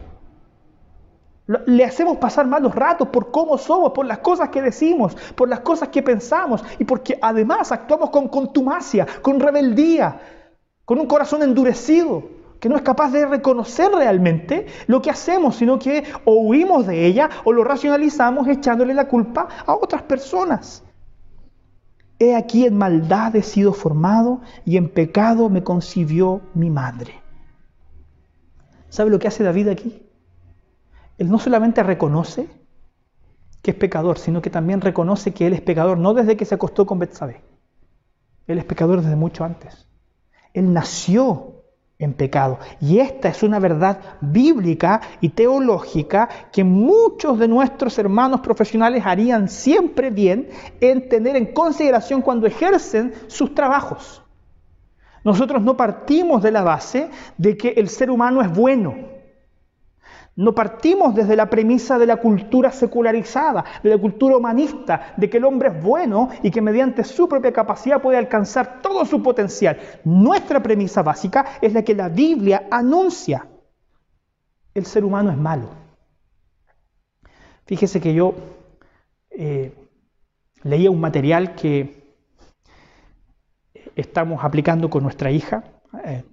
[1.66, 5.60] Le hacemos pasar malos ratos por cómo somos, por las cosas que decimos, por las
[5.60, 10.20] cosas que pensamos y porque además actuamos con contumacia, con rebeldía,
[10.84, 12.22] con un corazón endurecido,
[12.58, 17.04] que no es capaz de reconocer realmente lo que hacemos, sino que o huimos de
[17.06, 20.84] ella o lo racionalizamos echándole la culpa a otras personas.
[22.22, 27.20] He aquí en maldad he sido formado y en pecado me concibió mi madre.
[28.90, 30.06] ¿Sabe lo que hace David aquí?
[31.18, 32.48] Él no solamente reconoce
[33.60, 36.54] que es pecador, sino que también reconoce que él es pecador no desde que se
[36.54, 37.42] acostó con Betsabé.
[38.46, 39.88] Él es pecador desde mucho antes.
[40.54, 41.51] Él nació
[42.04, 42.58] en pecado.
[42.80, 49.48] Y esta es una verdad bíblica y teológica que muchos de nuestros hermanos profesionales harían
[49.48, 50.48] siempre bien
[50.80, 54.22] en tener en consideración cuando ejercen sus trabajos.
[55.24, 59.11] Nosotros no partimos de la base de que el ser humano es bueno.
[60.34, 65.36] No partimos desde la premisa de la cultura secularizada, de la cultura humanista, de que
[65.36, 69.78] el hombre es bueno y que mediante su propia capacidad puede alcanzar todo su potencial.
[70.04, 73.46] Nuestra premisa básica es la que la Biblia anuncia.
[74.72, 75.68] El ser humano es malo.
[77.66, 78.34] Fíjese que yo
[79.30, 79.74] eh,
[80.62, 82.16] leía un material que
[83.94, 85.64] estamos aplicando con nuestra hija,
[86.04, 86.24] eh,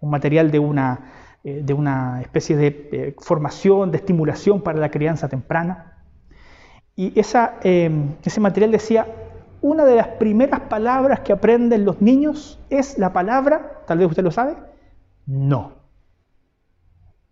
[0.00, 4.90] un material de una eh, de una especie de eh, formación, de estimulación para la
[4.90, 6.04] crianza temprana.
[6.96, 9.06] Y esa, em, ese material decía,
[9.62, 14.22] una de las primeras palabras que aprenden los niños es la palabra, tal vez usted
[14.22, 14.56] lo sabe,
[15.26, 15.72] no.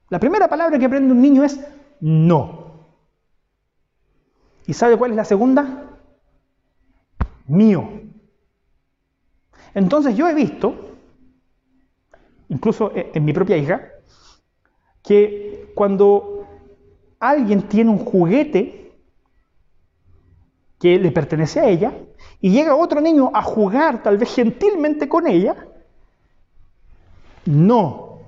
[0.09, 1.61] La primera palabra que aprende un niño es
[2.01, 2.87] no.
[4.67, 5.99] ¿Y sabe cuál es la segunda?
[7.47, 7.89] Mío.
[9.75, 10.88] Entonces yo he visto,
[12.49, 13.83] incluso eh, en mi propia hija,
[15.03, 16.47] que cuando
[17.19, 18.93] alguien tiene un juguete
[20.79, 21.93] que le pertenece a ella
[22.41, 25.57] y llega otro niño a jugar tal vez gentilmente con ella,
[27.47, 28.21] no,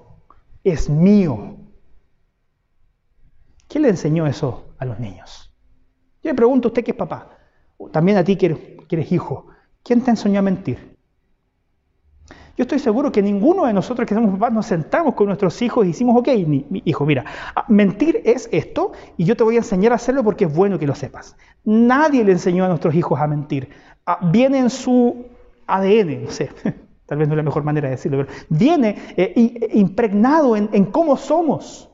[0.64, 1.56] es mío.
[3.68, 5.52] ¿Quién le enseñó eso a los niños?
[6.22, 7.38] Yo le pregunto a usted que es papá,
[7.92, 8.58] también a ti que eres,
[8.88, 9.46] que eres hijo,
[9.82, 10.98] ¿quién te enseñó a mentir?
[12.60, 15.82] Yo estoy seguro que ninguno de nosotros que somos papás nos sentamos con nuestros hijos
[15.82, 17.24] y decimos, ok, mi, hijo, mira,
[17.56, 20.78] ah, mentir es esto y yo te voy a enseñar a hacerlo porque es bueno
[20.78, 21.38] que lo sepas.
[21.64, 23.70] Nadie le enseñó a nuestros hijos a mentir.
[24.04, 25.24] Ah, viene en su
[25.66, 26.50] ADN, no sé,
[27.06, 30.84] tal vez no es la mejor manera de decirlo, pero viene eh, eh, impregnado en
[30.84, 31.90] cómo somos.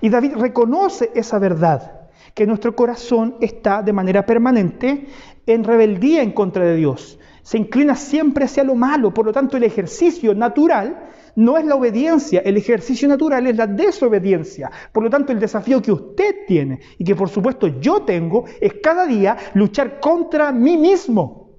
[0.00, 5.06] Y David reconoce esa verdad, que nuestro corazón está de manera permanente
[5.46, 9.12] en rebeldía en contra de Dios se inclina siempre hacia lo malo.
[9.12, 13.66] Por lo tanto, el ejercicio natural no es la obediencia, el ejercicio natural es la
[13.66, 14.70] desobediencia.
[14.90, 18.74] Por lo tanto, el desafío que usted tiene y que por supuesto yo tengo es
[18.82, 21.50] cada día luchar contra mí mismo.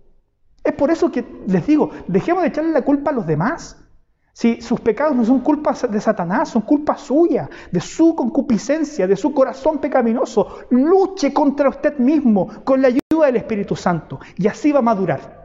[0.64, 3.80] Es por eso que les digo, dejemos de echarle la culpa a los demás.
[4.34, 9.16] Si sus pecados no son culpas de Satanás, son culpa suya, de su concupiscencia, de
[9.16, 14.72] su corazón pecaminoso, luche contra usted mismo con la ayuda del Espíritu Santo y así
[14.72, 15.45] va a madurar.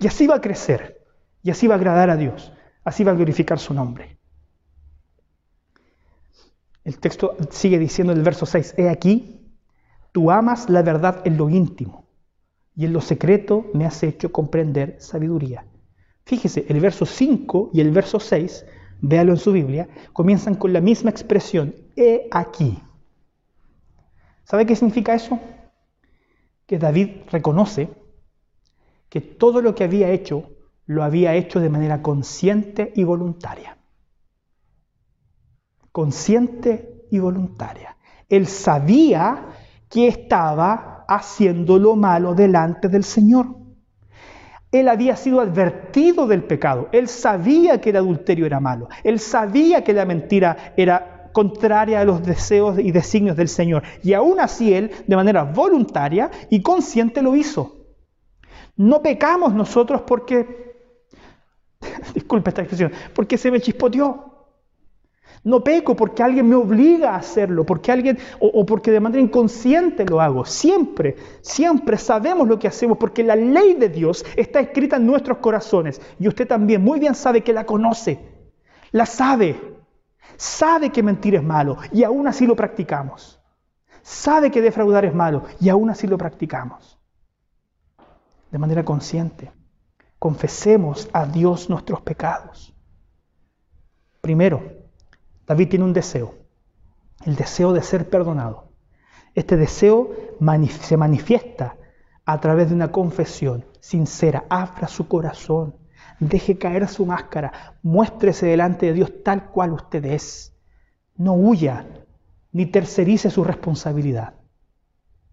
[0.00, 1.06] Y así va a crecer,
[1.42, 2.52] y así va a agradar a Dios,
[2.84, 4.18] así va a glorificar su nombre.
[6.84, 9.46] El texto sigue diciendo en el verso 6, he aquí,
[10.12, 12.08] tú amas la verdad en lo íntimo,
[12.74, 15.66] y en lo secreto me has hecho comprender sabiduría.
[16.24, 18.64] Fíjese, el verso 5 y el verso 6,
[19.02, 22.82] véalo en su Biblia, comienzan con la misma expresión, he aquí.
[24.44, 25.38] ¿Sabe qué significa eso?
[26.66, 27.99] Que David reconoce
[29.10, 30.44] que todo lo que había hecho
[30.86, 33.76] lo había hecho de manera consciente y voluntaria.
[35.92, 37.96] Consciente y voluntaria.
[38.28, 39.48] Él sabía
[39.88, 43.56] que estaba haciendo lo malo delante del Señor.
[44.70, 46.88] Él había sido advertido del pecado.
[46.92, 48.88] Él sabía que el adulterio era malo.
[49.02, 53.82] Él sabía que la mentira era contraria a los deseos y designios del Señor.
[54.04, 57.79] Y aún así Él, de manera voluntaria y consciente, lo hizo.
[58.76, 60.74] No pecamos nosotros porque,
[62.14, 64.26] disculpe esta expresión, porque se me chispoteó.
[65.42, 69.22] No peco porque alguien me obliga a hacerlo, porque alguien, o, o, porque de manera
[69.22, 70.44] inconsciente lo hago.
[70.44, 75.38] Siempre, siempre sabemos lo que hacemos porque la ley de Dios está escrita en nuestros
[75.38, 76.00] corazones.
[76.18, 78.20] Y usted también muy bien sabe que la conoce,
[78.92, 79.58] la sabe,
[80.36, 83.40] sabe que mentir es malo y aún así lo practicamos.
[84.02, 86.99] Sabe que defraudar es malo y aún así lo practicamos.
[88.50, 89.52] De manera consciente,
[90.18, 92.74] confesemos a Dios nuestros pecados.
[94.20, 94.62] Primero,
[95.46, 96.34] David tiene un deseo,
[97.24, 98.72] el deseo de ser perdonado.
[99.34, 100.10] Este deseo
[100.80, 101.76] se manifiesta
[102.24, 104.44] a través de una confesión sincera.
[104.50, 105.76] Abra su corazón,
[106.18, 110.54] deje caer su máscara, muéstrese delante de Dios tal cual usted es.
[111.16, 111.86] No huya
[112.52, 114.34] ni tercerice su responsabilidad.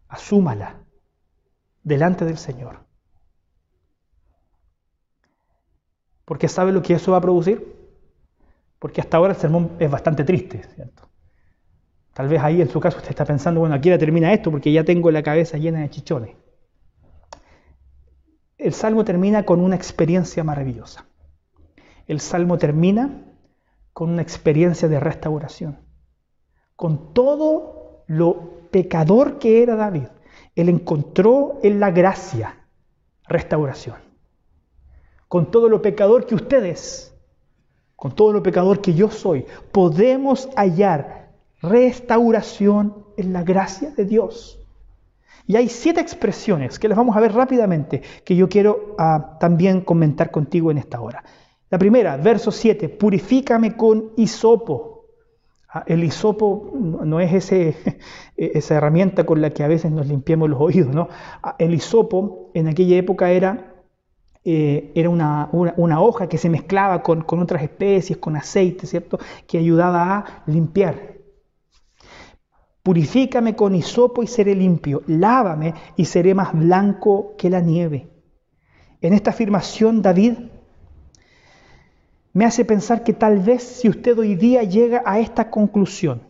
[0.07, 0.83] Asúmala
[1.83, 2.86] delante del Señor.
[6.27, 7.73] Porque ¿sabe lo que eso va a producir?
[8.79, 11.09] Porque hasta ahora el sermón es bastante triste, ¿cierto?
[12.13, 14.73] Tal vez ahí en su caso usted está pensando, bueno, aquí ya termina esto porque
[14.73, 16.35] ya tengo la cabeza llena de chichones.
[18.57, 21.05] El salmo termina con una experiencia maravillosa.
[22.07, 23.23] El salmo termina
[23.93, 25.79] con una experiencia de restauración.
[26.75, 30.07] Con todo lo pecador que era David,
[30.55, 32.67] él encontró en la gracia
[33.29, 34.07] restauración.
[35.27, 37.07] Con todo lo pecador que ustedes
[37.97, 41.31] con todo lo pecador que yo soy, podemos hallar
[41.63, 44.59] restauración en la gracia de Dios.
[45.47, 49.81] Y hay siete expresiones que las vamos a ver rápidamente, que yo quiero uh, también
[49.81, 51.23] comentar contigo en esta hora.
[51.71, 55.05] La primera, verso 7, purifícame con hisopo.
[55.73, 57.51] Uh, el hisopo no es
[58.37, 61.09] esa herramienta con la que a veces nos limpiamos los oídos, ¿no?
[61.43, 63.76] Uh, el hisopo en aquella época era
[64.49, 65.49] eh, era una,
[65.99, 69.19] hoja que se mezclaba con, con, otras especies, con aceite, ¿cierto?
[69.45, 71.17] Que ayudaba a limpiar.
[72.81, 75.03] Purifícame con hisopo y seré limpio.
[75.05, 78.07] Lávame y seré más blanco que la nieve.
[79.01, 80.37] En esta afirmación, David
[82.31, 86.21] me hace pensar que tal vez si usted hoy día llega a esta conclusión,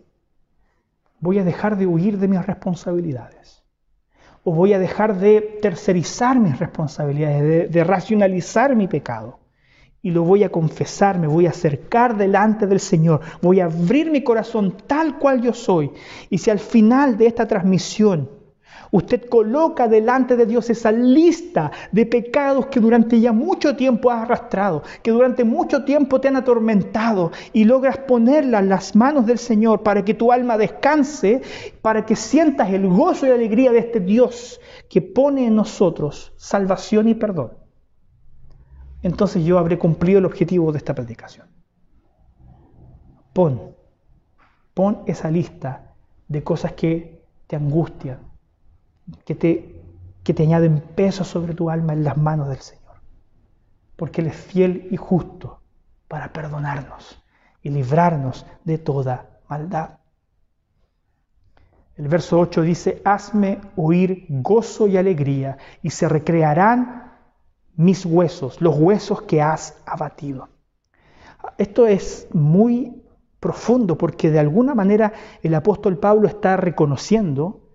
[1.19, 3.56] voy a dejar de huir de mis responsabilidades
[4.49, 9.39] o voy a dejar de tercerizar mis responsabilidades, de, racionalizar mi pecado.
[10.01, 14.09] Y lo voy a confesar, me voy a acercar delante del Señor, voy a abrir
[14.09, 15.91] mi corazón tal cual yo soy.
[16.29, 18.29] Y si al final de esta transmisión
[18.91, 24.23] Usted coloca delante de Dios esa lista de pecados que durante ya mucho tiempo has
[24.23, 29.37] arrastrado, que durante mucho tiempo te han atormentado y logras ponerla en las manos del
[29.37, 31.41] Señor para que tu alma descanse,
[31.81, 34.59] para que sientas el gozo y alegría de este Dios
[34.89, 37.51] que pone en nosotros salvación y perdón.
[39.01, 41.47] Entonces yo habré cumplido el objetivo de esta predicación.
[43.33, 43.75] Pon,
[44.73, 45.93] pon esa lista
[46.27, 48.19] de cosas que te angustian,
[49.25, 49.81] que te,
[50.23, 52.95] que te añaden peso sobre tu alma en las manos del Señor.
[53.95, 55.61] Porque Él es fiel y justo
[56.07, 57.23] para perdonarnos
[57.61, 59.99] y librarnos de toda maldad.
[61.95, 67.11] El verso 8 dice, hazme oír gozo y alegría y se recrearán
[67.75, 70.49] mis huesos, los huesos que has abatido.
[71.57, 73.03] Esto es muy
[73.39, 77.66] profundo porque de alguna manera el apóstol Pablo está reconociendo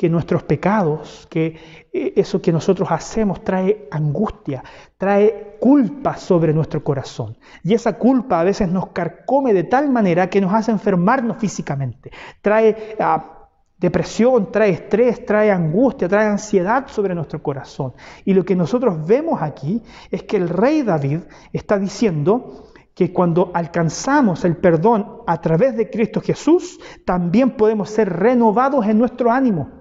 [0.00, 1.58] que nuestros pecados, que
[1.92, 4.64] eh, eso que nosotros hacemos trae angustia,
[4.96, 7.36] trae culpa sobre nuestro corazón.
[7.62, 12.10] Y esa culpa a veces nos carcome de tal manera que nos hace enfermarnos físicamente.
[12.40, 13.46] Trae ah,
[13.76, 17.92] depresión, trae estrés, trae angustia, trae ansiedad sobre nuestro corazón.
[18.24, 23.50] Y lo que nosotros vemos aquí es que el rey David está diciendo, que cuando
[23.54, 29.79] alcanzamos el perdón a través de Cristo Jesús, también podemos ser renovados en nuestro ánimo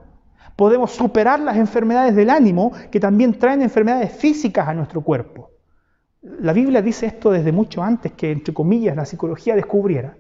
[0.60, 5.52] podemos superar las enfermedades del ánimo que también traen enfermedades físicas a nuestro cuerpo.
[6.22, 10.18] La Biblia dice esto desde mucho antes que, entre comillas, la psicología descubriera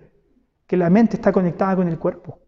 [0.65, 2.39] que la mente está conectada con el cuerpo,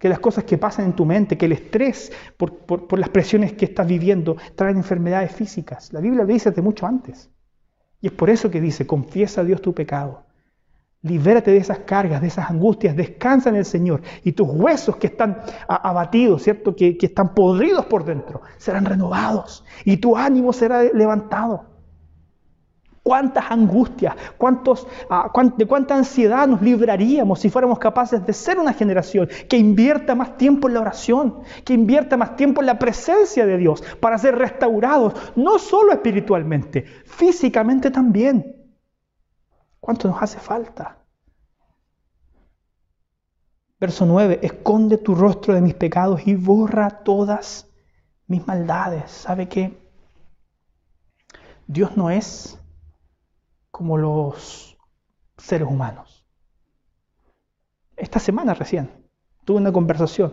[0.00, 3.66] que las cosas que pasan en tu mente, que el estrés por, las presiones que
[3.66, 5.92] estás viviendo traen enfermedades físicas.
[5.92, 7.30] La Biblia lo dice desde mucho antes.
[8.00, 10.23] Y es por eso que dice, confiesa a Dios tu pecado
[11.04, 15.08] Libérate de esas cargas, de esas angustias, descansa en el Señor y tus huesos que
[15.08, 16.74] están abatidos, ¿cierto?
[16.74, 21.66] Que, que, están podridos por dentro, serán renovados y tu ánimo será levantado.
[23.02, 28.72] cuántas angustias, cuántos, ah, de cuánta ansiedad nos libraríamos si fuéramos capaces de ser una
[28.72, 33.44] generación que invierta más tiempo en la oración, que invierta más tiempo en la presencia
[33.44, 38.63] de Dios para ser restaurados, no solo espiritualmente, físicamente también.
[39.84, 40.96] ¿Cuánto nos hace falta?
[43.78, 47.68] Verso 9, esconde tu rostro de mis pecados y borra todas
[48.26, 49.10] mis maldades.
[49.10, 49.78] ¿Sabe qué?
[51.66, 52.58] Dios no es
[53.70, 54.78] como los
[55.36, 56.24] seres humanos.
[57.94, 58.90] Esta semana recién
[59.44, 60.32] tuve una conversación.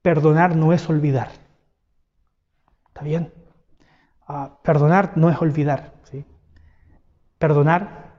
[0.00, 1.32] Perdonar no es olvidar.
[2.86, 3.34] ¿Está bien?
[4.28, 5.92] Ah, perdonar no es olvidar.
[6.04, 6.24] ¿sí?
[7.38, 8.14] Perdonar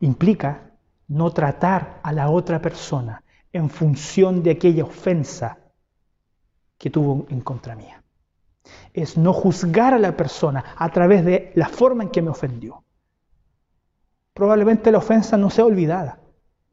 [0.00, 0.70] implica
[1.08, 5.58] no tratar a la otra persona en función de aquella ofensa
[6.78, 8.02] que tuvo en contra mía
[8.92, 12.84] es no juzgar a la persona a través de la forma en que me ofendió.
[14.34, 16.20] Probablemente la ofensa no sea olvidada,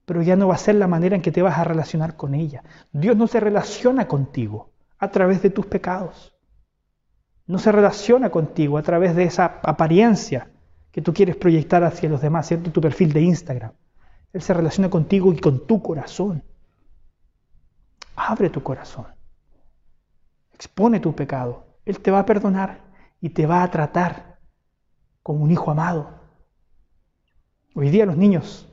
[0.05, 2.33] pero ya no va a ser la manera en que te vas a relacionar con
[2.33, 2.63] ella.
[2.91, 6.35] Dios no se relaciona contigo a través de tus pecados.
[7.45, 10.51] No se relaciona contigo a través de esa apariencia
[10.91, 12.71] que tú quieres proyectar hacia los demás, ¿cierto?
[12.71, 13.71] Tu perfil de Instagram.
[14.33, 16.43] Él se relaciona contigo y con tu corazón.
[18.15, 19.07] Abre tu corazón.
[20.53, 21.67] Expone tu pecado.
[21.85, 22.81] Él te va a perdonar
[23.21, 24.39] y te va a tratar
[25.23, 26.19] como un hijo amado.
[27.75, 28.67] Hoy día los niños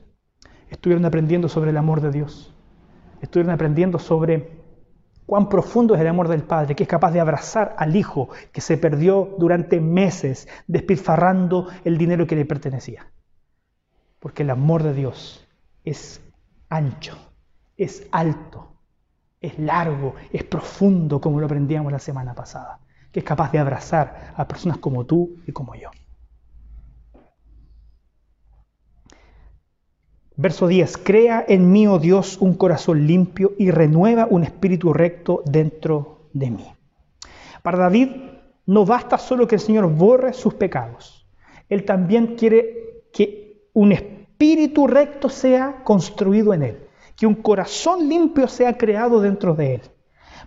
[0.70, 2.54] estuvieron aprendiendo sobre el amor de Dios.
[3.20, 4.55] Estuvieron aprendiendo sobre
[5.26, 8.60] cuán profundo es el amor del Padre, que es capaz de abrazar al Hijo que
[8.60, 13.10] se perdió durante meses despilfarrando el dinero que le pertenecía.
[14.20, 15.46] Porque el amor de Dios
[15.84, 16.22] es
[16.68, 17.18] ancho,
[17.76, 18.72] es alto,
[19.40, 22.80] es largo, es profundo, como lo aprendíamos la semana pasada
[23.16, 25.88] que es capaz de abrazar a personas como tú y como yo.
[30.38, 35.42] Verso 10, crea en mí, oh Dios, un corazón limpio y renueva un espíritu recto
[35.46, 36.66] dentro de mí.
[37.62, 38.10] Para David
[38.66, 41.26] no basta solo que el Señor borre sus pecados,
[41.70, 46.78] Él también quiere que un espíritu recto sea construido en Él,
[47.16, 49.82] que un corazón limpio sea creado dentro de Él.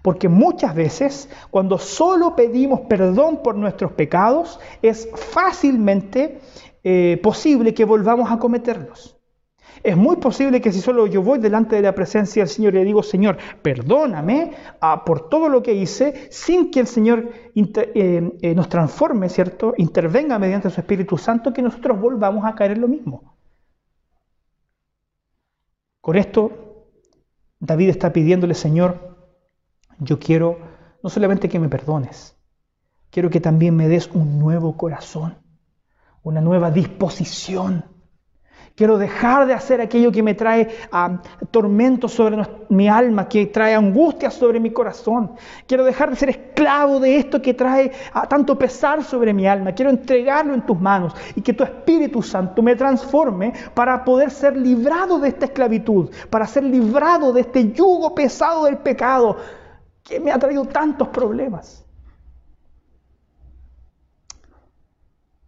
[0.03, 6.41] Porque muchas veces cuando solo pedimos perdón por nuestros pecados, es fácilmente
[6.83, 9.18] eh, posible que volvamos a cometerlos.
[9.83, 12.77] Es muy posible que si solo yo voy delante de la presencia del Señor y
[12.79, 14.51] le digo, Señor, perdóname
[14.81, 19.73] ah, por todo lo que hice, sin que el Señor eh, eh, nos transforme, ¿cierto?
[19.77, 23.35] Intervenga mediante su Espíritu Santo, que nosotros volvamos a caer en lo mismo.
[26.01, 26.87] Con esto,
[27.59, 29.17] David está pidiéndole, Señor,
[29.99, 30.59] yo quiero
[31.03, 32.37] no solamente que me perdones,
[33.09, 35.37] quiero que también me des un nuevo corazón,
[36.23, 37.85] una nueva disposición.
[38.79, 41.21] Quiero dejar de hacer aquello que me trae ah,
[41.51, 42.37] tormentos sobre
[42.69, 45.33] mi alma, que trae angustia sobre mi corazón.
[45.67, 49.73] Quiero dejar de ser esclavo de esto que trae ah, tanto pesar sobre mi alma.
[49.73, 54.55] Quiero entregarlo en tus manos y que tu Espíritu Santo me transforme para poder ser
[54.55, 59.35] librado de esta esclavitud, para ser librado de este yugo pesado del pecado,
[60.03, 61.85] que me ha traído tantos problemas.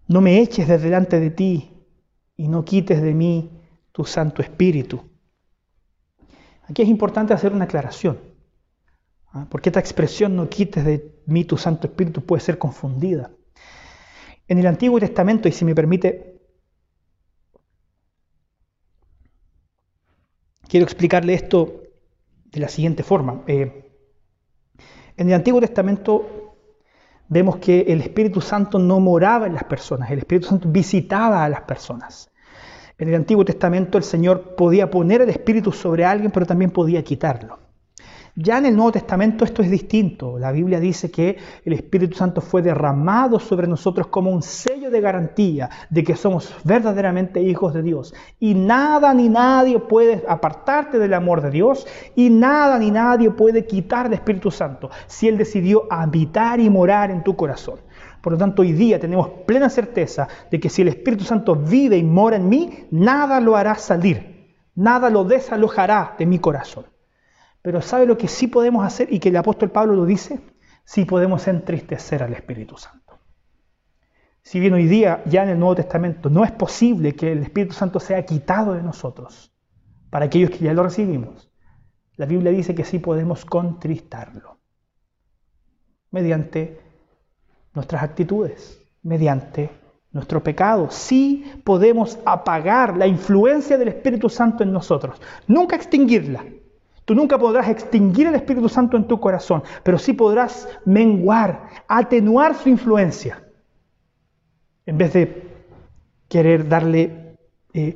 [0.09, 1.71] No me eches de delante de ti
[2.41, 3.51] y no quites de mí
[3.91, 4.99] tu Santo Espíritu.
[6.67, 8.19] Aquí es importante hacer una aclaración,
[9.31, 9.45] ¿ah?
[9.47, 13.29] porque esta expresión no quites de mí tu Santo Espíritu puede ser confundida.
[14.47, 16.41] En el Antiguo Testamento, y si me permite,
[20.67, 21.83] quiero explicarle esto
[22.45, 23.43] de la siguiente forma.
[23.45, 23.91] Eh,
[25.15, 26.55] en el Antiguo Testamento
[27.27, 31.49] vemos que el Espíritu Santo no moraba en las personas, el Espíritu Santo visitaba a
[31.49, 32.30] las personas.
[33.01, 37.03] En el Antiguo Testamento el Señor podía poner el Espíritu sobre alguien, pero también podía
[37.03, 37.57] quitarlo.
[38.35, 40.37] Ya en el Nuevo Testamento esto es distinto.
[40.37, 41.35] La Biblia dice que
[41.65, 46.53] el Espíritu Santo fue derramado sobre nosotros como un sello de garantía de que somos
[46.63, 48.13] verdaderamente hijos de Dios.
[48.39, 53.65] Y nada ni nadie puede apartarte del amor de Dios y nada ni nadie puede
[53.65, 57.79] quitar el Espíritu Santo si Él decidió habitar y morar en tu corazón.
[58.21, 61.97] Por lo tanto, hoy día tenemos plena certeza de que si el Espíritu Santo vive
[61.97, 66.85] y mora en mí, nada lo hará salir, nada lo desalojará de mi corazón.
[67.61, 70.39] Pero ¿sabe lo que sí podemos hacer y que el apóstol Pablo lo dice?
[70.83, 73.19] Sí podemos entristecer al Espíritu Santo.
[74.43, 77.73] Si bien hoy día ya en el Nuevo Testamento no es posible que el Espíritu
[77.73, 79.53] Santo sea quitado de nosotros
[80.09, 81.51] para aquellos que ya lo recibimos,
[82.17, 84.59] la Biblia dice que sí podemos contristarlo
[86.09, 86.80] mediante
[87.73, 89.69] nuestras actitudes, mediante
[90.11, 90.89] nuestro pecado.
[90.89, 96.43] Sí podemos apagar la influencia del Espíritu Santo en nosotros, nunca extinguirla.
[97.05, 102.55] Tú nunca podrás extinguir el Espíritu Santo en tu corazón, pero sí podrás menguar, atenuar
[102.55, 103.43] su influencia.
[104.85, 105.49] En vez de
[106.27, 107.37] querer darle
[107.73, 107.95] eh,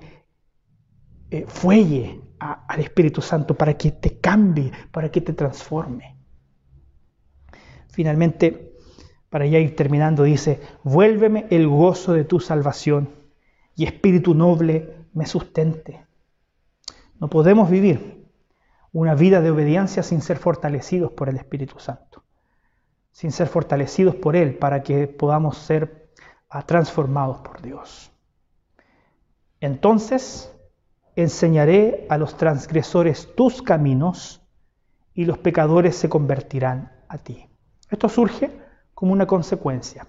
[1.32, 6.16] eh, fuelle al Espíritu Santo para que te cambie, para que te transforme.
[7.90, 8.75] Finalmente,
[9.30, 13.10] para ya ir terminando, dice, vuélveme el gozo de tu salvación
[13.76, 16.06] y espíritu noble me sustente.
[17.20, 18.26] No podemos vivir
[18.92, 22.24] una vida de obediencia sin ser fortalecidos por el Espíritu Santo,
[23.12, 26.10] sin ser fortalecidos por Él para que podamos ser
[26.50, 28.12] ah, transformados por Dios.
[29.60, 30.54] Entonces
[31.16, 34.42] enseñaré a los transgresores tus caminos
[35.14, 37.50] y los pecadores se convertirán a ti.
[37.90, 38.52] Esto surge
[38.96, 40.08] como una consecuencia.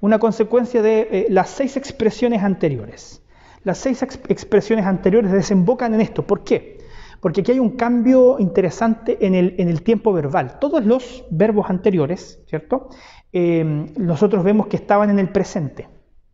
[0.00, 3.22] Una consecuencia de eh, las seis expresiones anteriores.
[3.64, 6.26] Las seis expresiones anteriores desembocan en esto.
[6.26, 6.78] ¿Por qué?
[7.20, 10.58] Porque aquí hay un cambio interesante en el, tiempo verbal.
[10.60, 12.90] Todos los verbos anteriores, ¿cierto?
[13.32, 13.64] Eh,
[13.96, 15.88] nosotros vemos que estaban en el presente.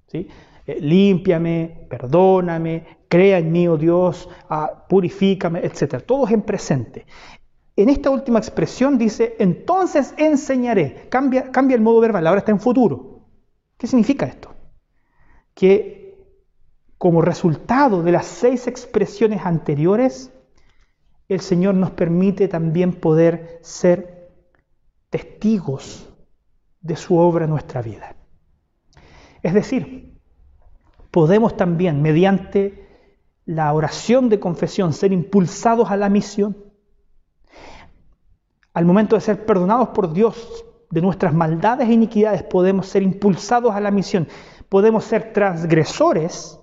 [0.09, 0.29] ¿sí?
[0.67, 6.03] Eh, límpiame, perdóname, crea en mí, oh Dios, ah, purifícame, etc.
[6.05, 7.07] Todos en presente.
[7.77, 11.09] En esta última expresión dice, entonces enseñaré.
[11.09, 13.27] Cambia, el modo verbal, ahora está en futuro.
[13.77, 14.55] ¿Qué significa esto?
[15.55, 16.25] Que
[16.99, 20.33] como resultado de las seis expresiones anteriores,
[21.29, 24.31] el Señor nos permite también poder ser
[25.11, 26.09] testigos
[26.81, 28.15] de su obra en nuestra vida.
[29.43, 30.21] Es decir,
[31.11, 32.89] podemos también, mediante
[33.47, 36.64] la oración de confesión, ser impulsados a la misión
[38.75, 43.75] al momento de ser perdonados por Dios de nuestras maldades e iniquidades, podemos ser impulsados
[43.75, 44.29] a la misión.
[44.69, 46.59] Podemos ser transgresores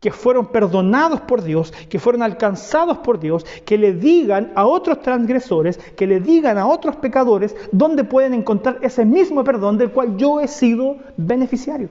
[0.00, 5.02] que fueron perdonados por Dios, que fueron alcanzados por Dios, que le digan a otros
[5.02, 10.16] transgresores, que le digan a otros pecadores dónde pueden encontrar ese mismo perdón del cual
[10.16, 11.90] yo he sido beneficiario.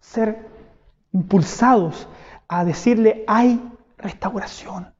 [0.00, 0.48] Ser
[1.12, 2.08] impulsados
[2.48, 3.60] a decirle hay
[3.98, 4.92] restauración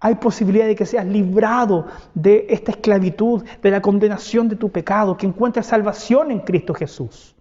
[0.00, 5.16] hay posibilidad de que seas librado de esta esclavitud, de la condenación de tu pecado,
[5.16, 7.34] que encuentres salvación en Cristo Jesús.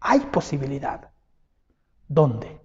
[0.00, 1.10] Hay posibilidad.
[2.08, 2.60] ¿Dónde?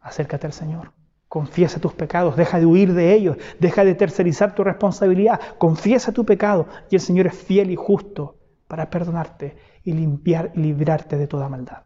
[0.00, 0.92] Acércate al Señor.
[1.28, 6.24] Confiesa tus pecados, deja de huir de ellos, deja de tercerizar tu responsabilidad, confiesa tu
[6.24, 11.28] pecado y el Señor es fiel y justo para perdonarte y limpiar y librarte de
[11.28, 11.84] toda maldad.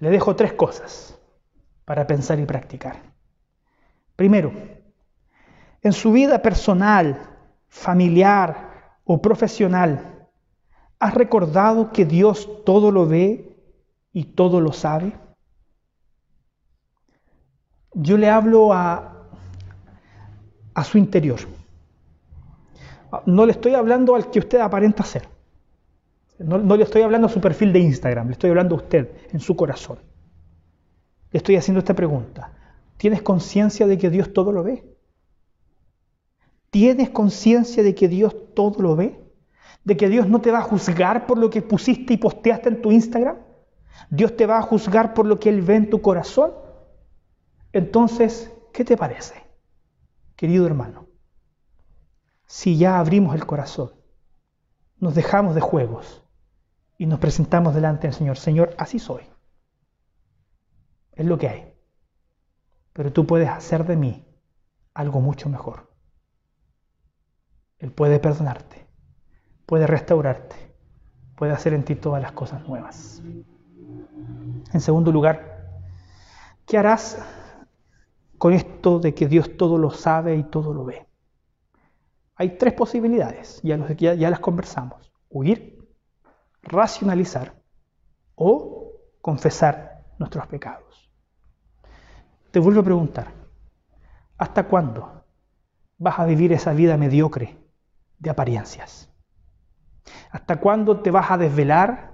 [0.00, 1.18] Le dejo tres cosas
[1.84, 3.02] para pensar y practicar.
[4.14, 4.52] Primero,
[5.82, 7.20] en su vida personal,
[7.68, 10.28] familiar o profesional,
[10.98, 13.56] ¿has recordado que Dios todo lo ve
[14.12, 15.18] y todo lo sabe?
[17.94, 19.28] Yo le hablo a,
[20.74, 21.40] a su interior.
[23.24, 25.37] No le estoy hablando al que usted aparenta ser.
[26.38, 29.40] No, le estoy hablando a su perfil de Instagram, le estoy hablando a usted, en
[29.40, 29.98] su corazón.
[31.32, 32.52] Le estoy haciendo esta pregunta.
[32.96, 34.96] ¿Tienes conciencia de que Dios todo lo ve?
[36.70, 39.20] ¿Tienes conciencia de que Dios todo lo ve?
[39.84, 42.82] ¿De que Dios no te va a juzgar por lo que pusiste y posteaste en
[42.82, 43.38] tu Instagram?
[44.10, 46.52] ¿Dios te va a juzgar por lo que Él ve en tu corazón?
[47.72, 49.34] Entonces, ¿qué te parece,
[50.36, 51.06] querido hermano?
[52.46, 53.92] Si ya abrimos el corazón,
[54.98, 56.27] nos dejamos de juegos
[56.98, 58.36] y nos presentamos delante del Señor.
[58.36, 59.22] Señor, así soy.
[61.12, 61.72] Es lo que hay.
[62.92, 64.26] Pero tú puedes hacer de mí
[64.94, 65.88] algo mucho mejor.
[67.78, 68.88] Él puede perdonarte,
[69.64, 70.56] puede restaurarte,
[71.36, 73.22] puede hacer en ti todas las cosas nuevas.
[74.72, 75.80] En segundo lugar,
[76.66, 77.18] ¿qué harás
[78.36, 81.06] con esto de que Dios todo lo sabe y todo lo ve?
[82.34, 85.12] Hay tres posibilidades, ya, ya, ya las conversamos.
[85.28, 85.77] Huir,
[86.68, 87.54] racionalizar
[88.34, 91.10] o confesar nuestros pecados.
[92.50, 93.26] Te vuelvo a preguntar,
[94.36, 95.24] ¿hasta cuándo
[95.98, 97.56] vas a vivir esa vida mediocre
[98.18, 99.10] de apariencias?
[100.30, 102.12] ¿Hasta cuándo te vas a desvelar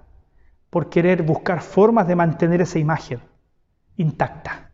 [0.71, 3.21] por querer buscar formas de mantener esa imagen
[3.97, 4.73] intacta?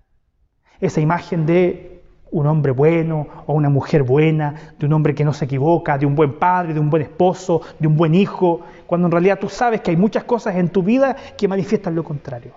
[0.80, 1.99] Esa imagen de
[2.32, 6.06] un hombre bueno o una mujer buena, de un hombre que no se equivoca, de
[6.06, 9.48] un buen padre, de un buen esposo, de un buen hijo, cuando en realidad tú
[9.48, 12.52] sabes que hay muchas cosas en tu vida que manifiestan lo contrario.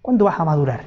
[0.00, 0.84] ¿Cuándo vas a madurar?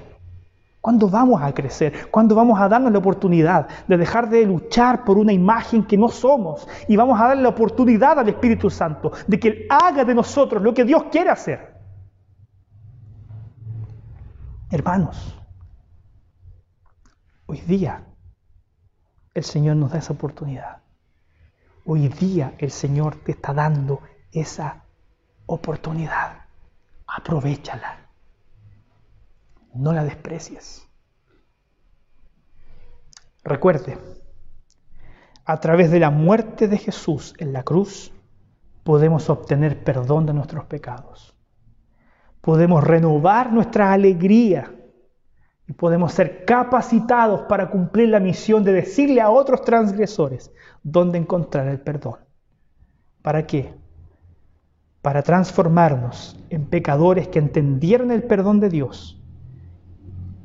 [0.81, 2.09] ¿Cuándo vamos a crecer?
[2.11, 6.09] ¿Cuándo vamos a darnos la oportunidad de dejar de luchar por una imagen que no
[6.09, 6.67] somos?
[6.89, 10.61] Y vamos a darle la oportunidad al Espíritu Santo de que Él haga de nosotros
[10.61, 11.73] lo que Dios quiere hacer.
[14.69, 15.39] Hermanos,
[17.45, 18.03] hoy día
[19.33, 20.81] el Señor nos da esa oportunidad.
[21.85, 24.83] Hoy día el Señor te está dando esa
[25.45, 26.45] oportunidad.
[27.07, 28.07] Aprovechala.
[29.73, 30.87] No la desprecies.
[33.43, 33.97] Recuerde,
[35.45, 38.13] a través de la muerte de Jesús en la cruz,
[38.83, 41.35] podemos obtener perdón de nuestros pecados.
[42.39, 44.71] Podemos renovar nuestra alegría
[45.67, 50.51] y podemos ser capacitados para cumplir la misión de decirle a otros transgresores
[50.83, 52.19] dónde encontrar el perdón.
[53.21, 53.73] ¿Para qué?
[55.01, 59.21] Para transformarnos en pecadores que entendieron el perdón de Dios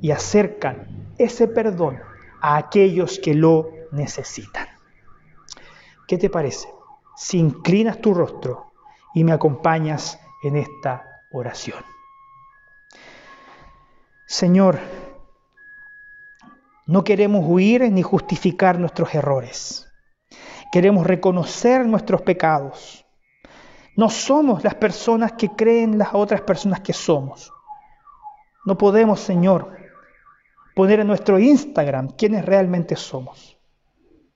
[0.00, 0.86] y acercan
[1.18, 1.98] ese perdón
[2.40, 4.68] a aquellos que lo necesitan.
[6.06, 6.68] ¿Qué te parece?
[7.16, 8.72] Si inclinas tu rostro
[9.14, 11.82] y me acompañas en esta oración.
[14.26, 14.78] Señor,
[16.88, 19.86] no queremos huir ni justificar nuestros errores.
[20.72, 23.04] Queremos reconocer nuestros pecados.
[23.94, 27.52] No somos las personas que creen las otras personas que somos.
[28.64, 29.76] No podemos, Señor,
[30.74, 33.58] poner en nuestro Instagram quiénes realmente somos.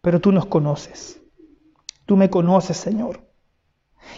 [0.02, 1.22] Pero tú nos conoces.
[2.04, 3.26] Tú me conoces, Señor.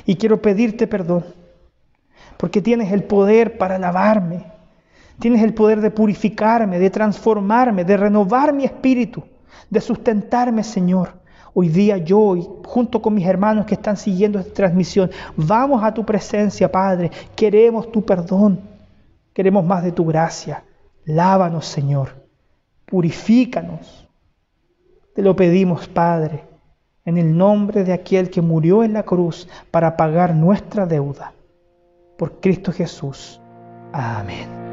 [0.07, 1.25] Y quiero pedirte perdón,
[2.37, 4.54] porque tienes el poder para lavarme.
[5.19, 9.23] Tienes el poder de purificarme, de transformarme, de renovar mi espíritu,
[9.71, 11.15] de sustentarme, Señor.
[11.55, 12.35] Hoy día yo,
[12.65, 17.13] junto con mis hermanos que están siguiendo esta transmisión, vamos a tu presencia, Padre.
[17.37, 18.61] Queremos tu perdón.
[19.33, 20.65] Queremos más de tu gracia.
[21.05, 22.27] Lávanos, Señor.
[22.87, 24.09] Purifícanos.
[25.15, 26.45] Te lo pedimos, Padre,
[27.05, 31.33] en el nombre de aquel que murió en la cruz para pagar nuestra deuda.
[32.19, 33.41] Por Cristo Jesús.
[33.93, 34.64] Amén.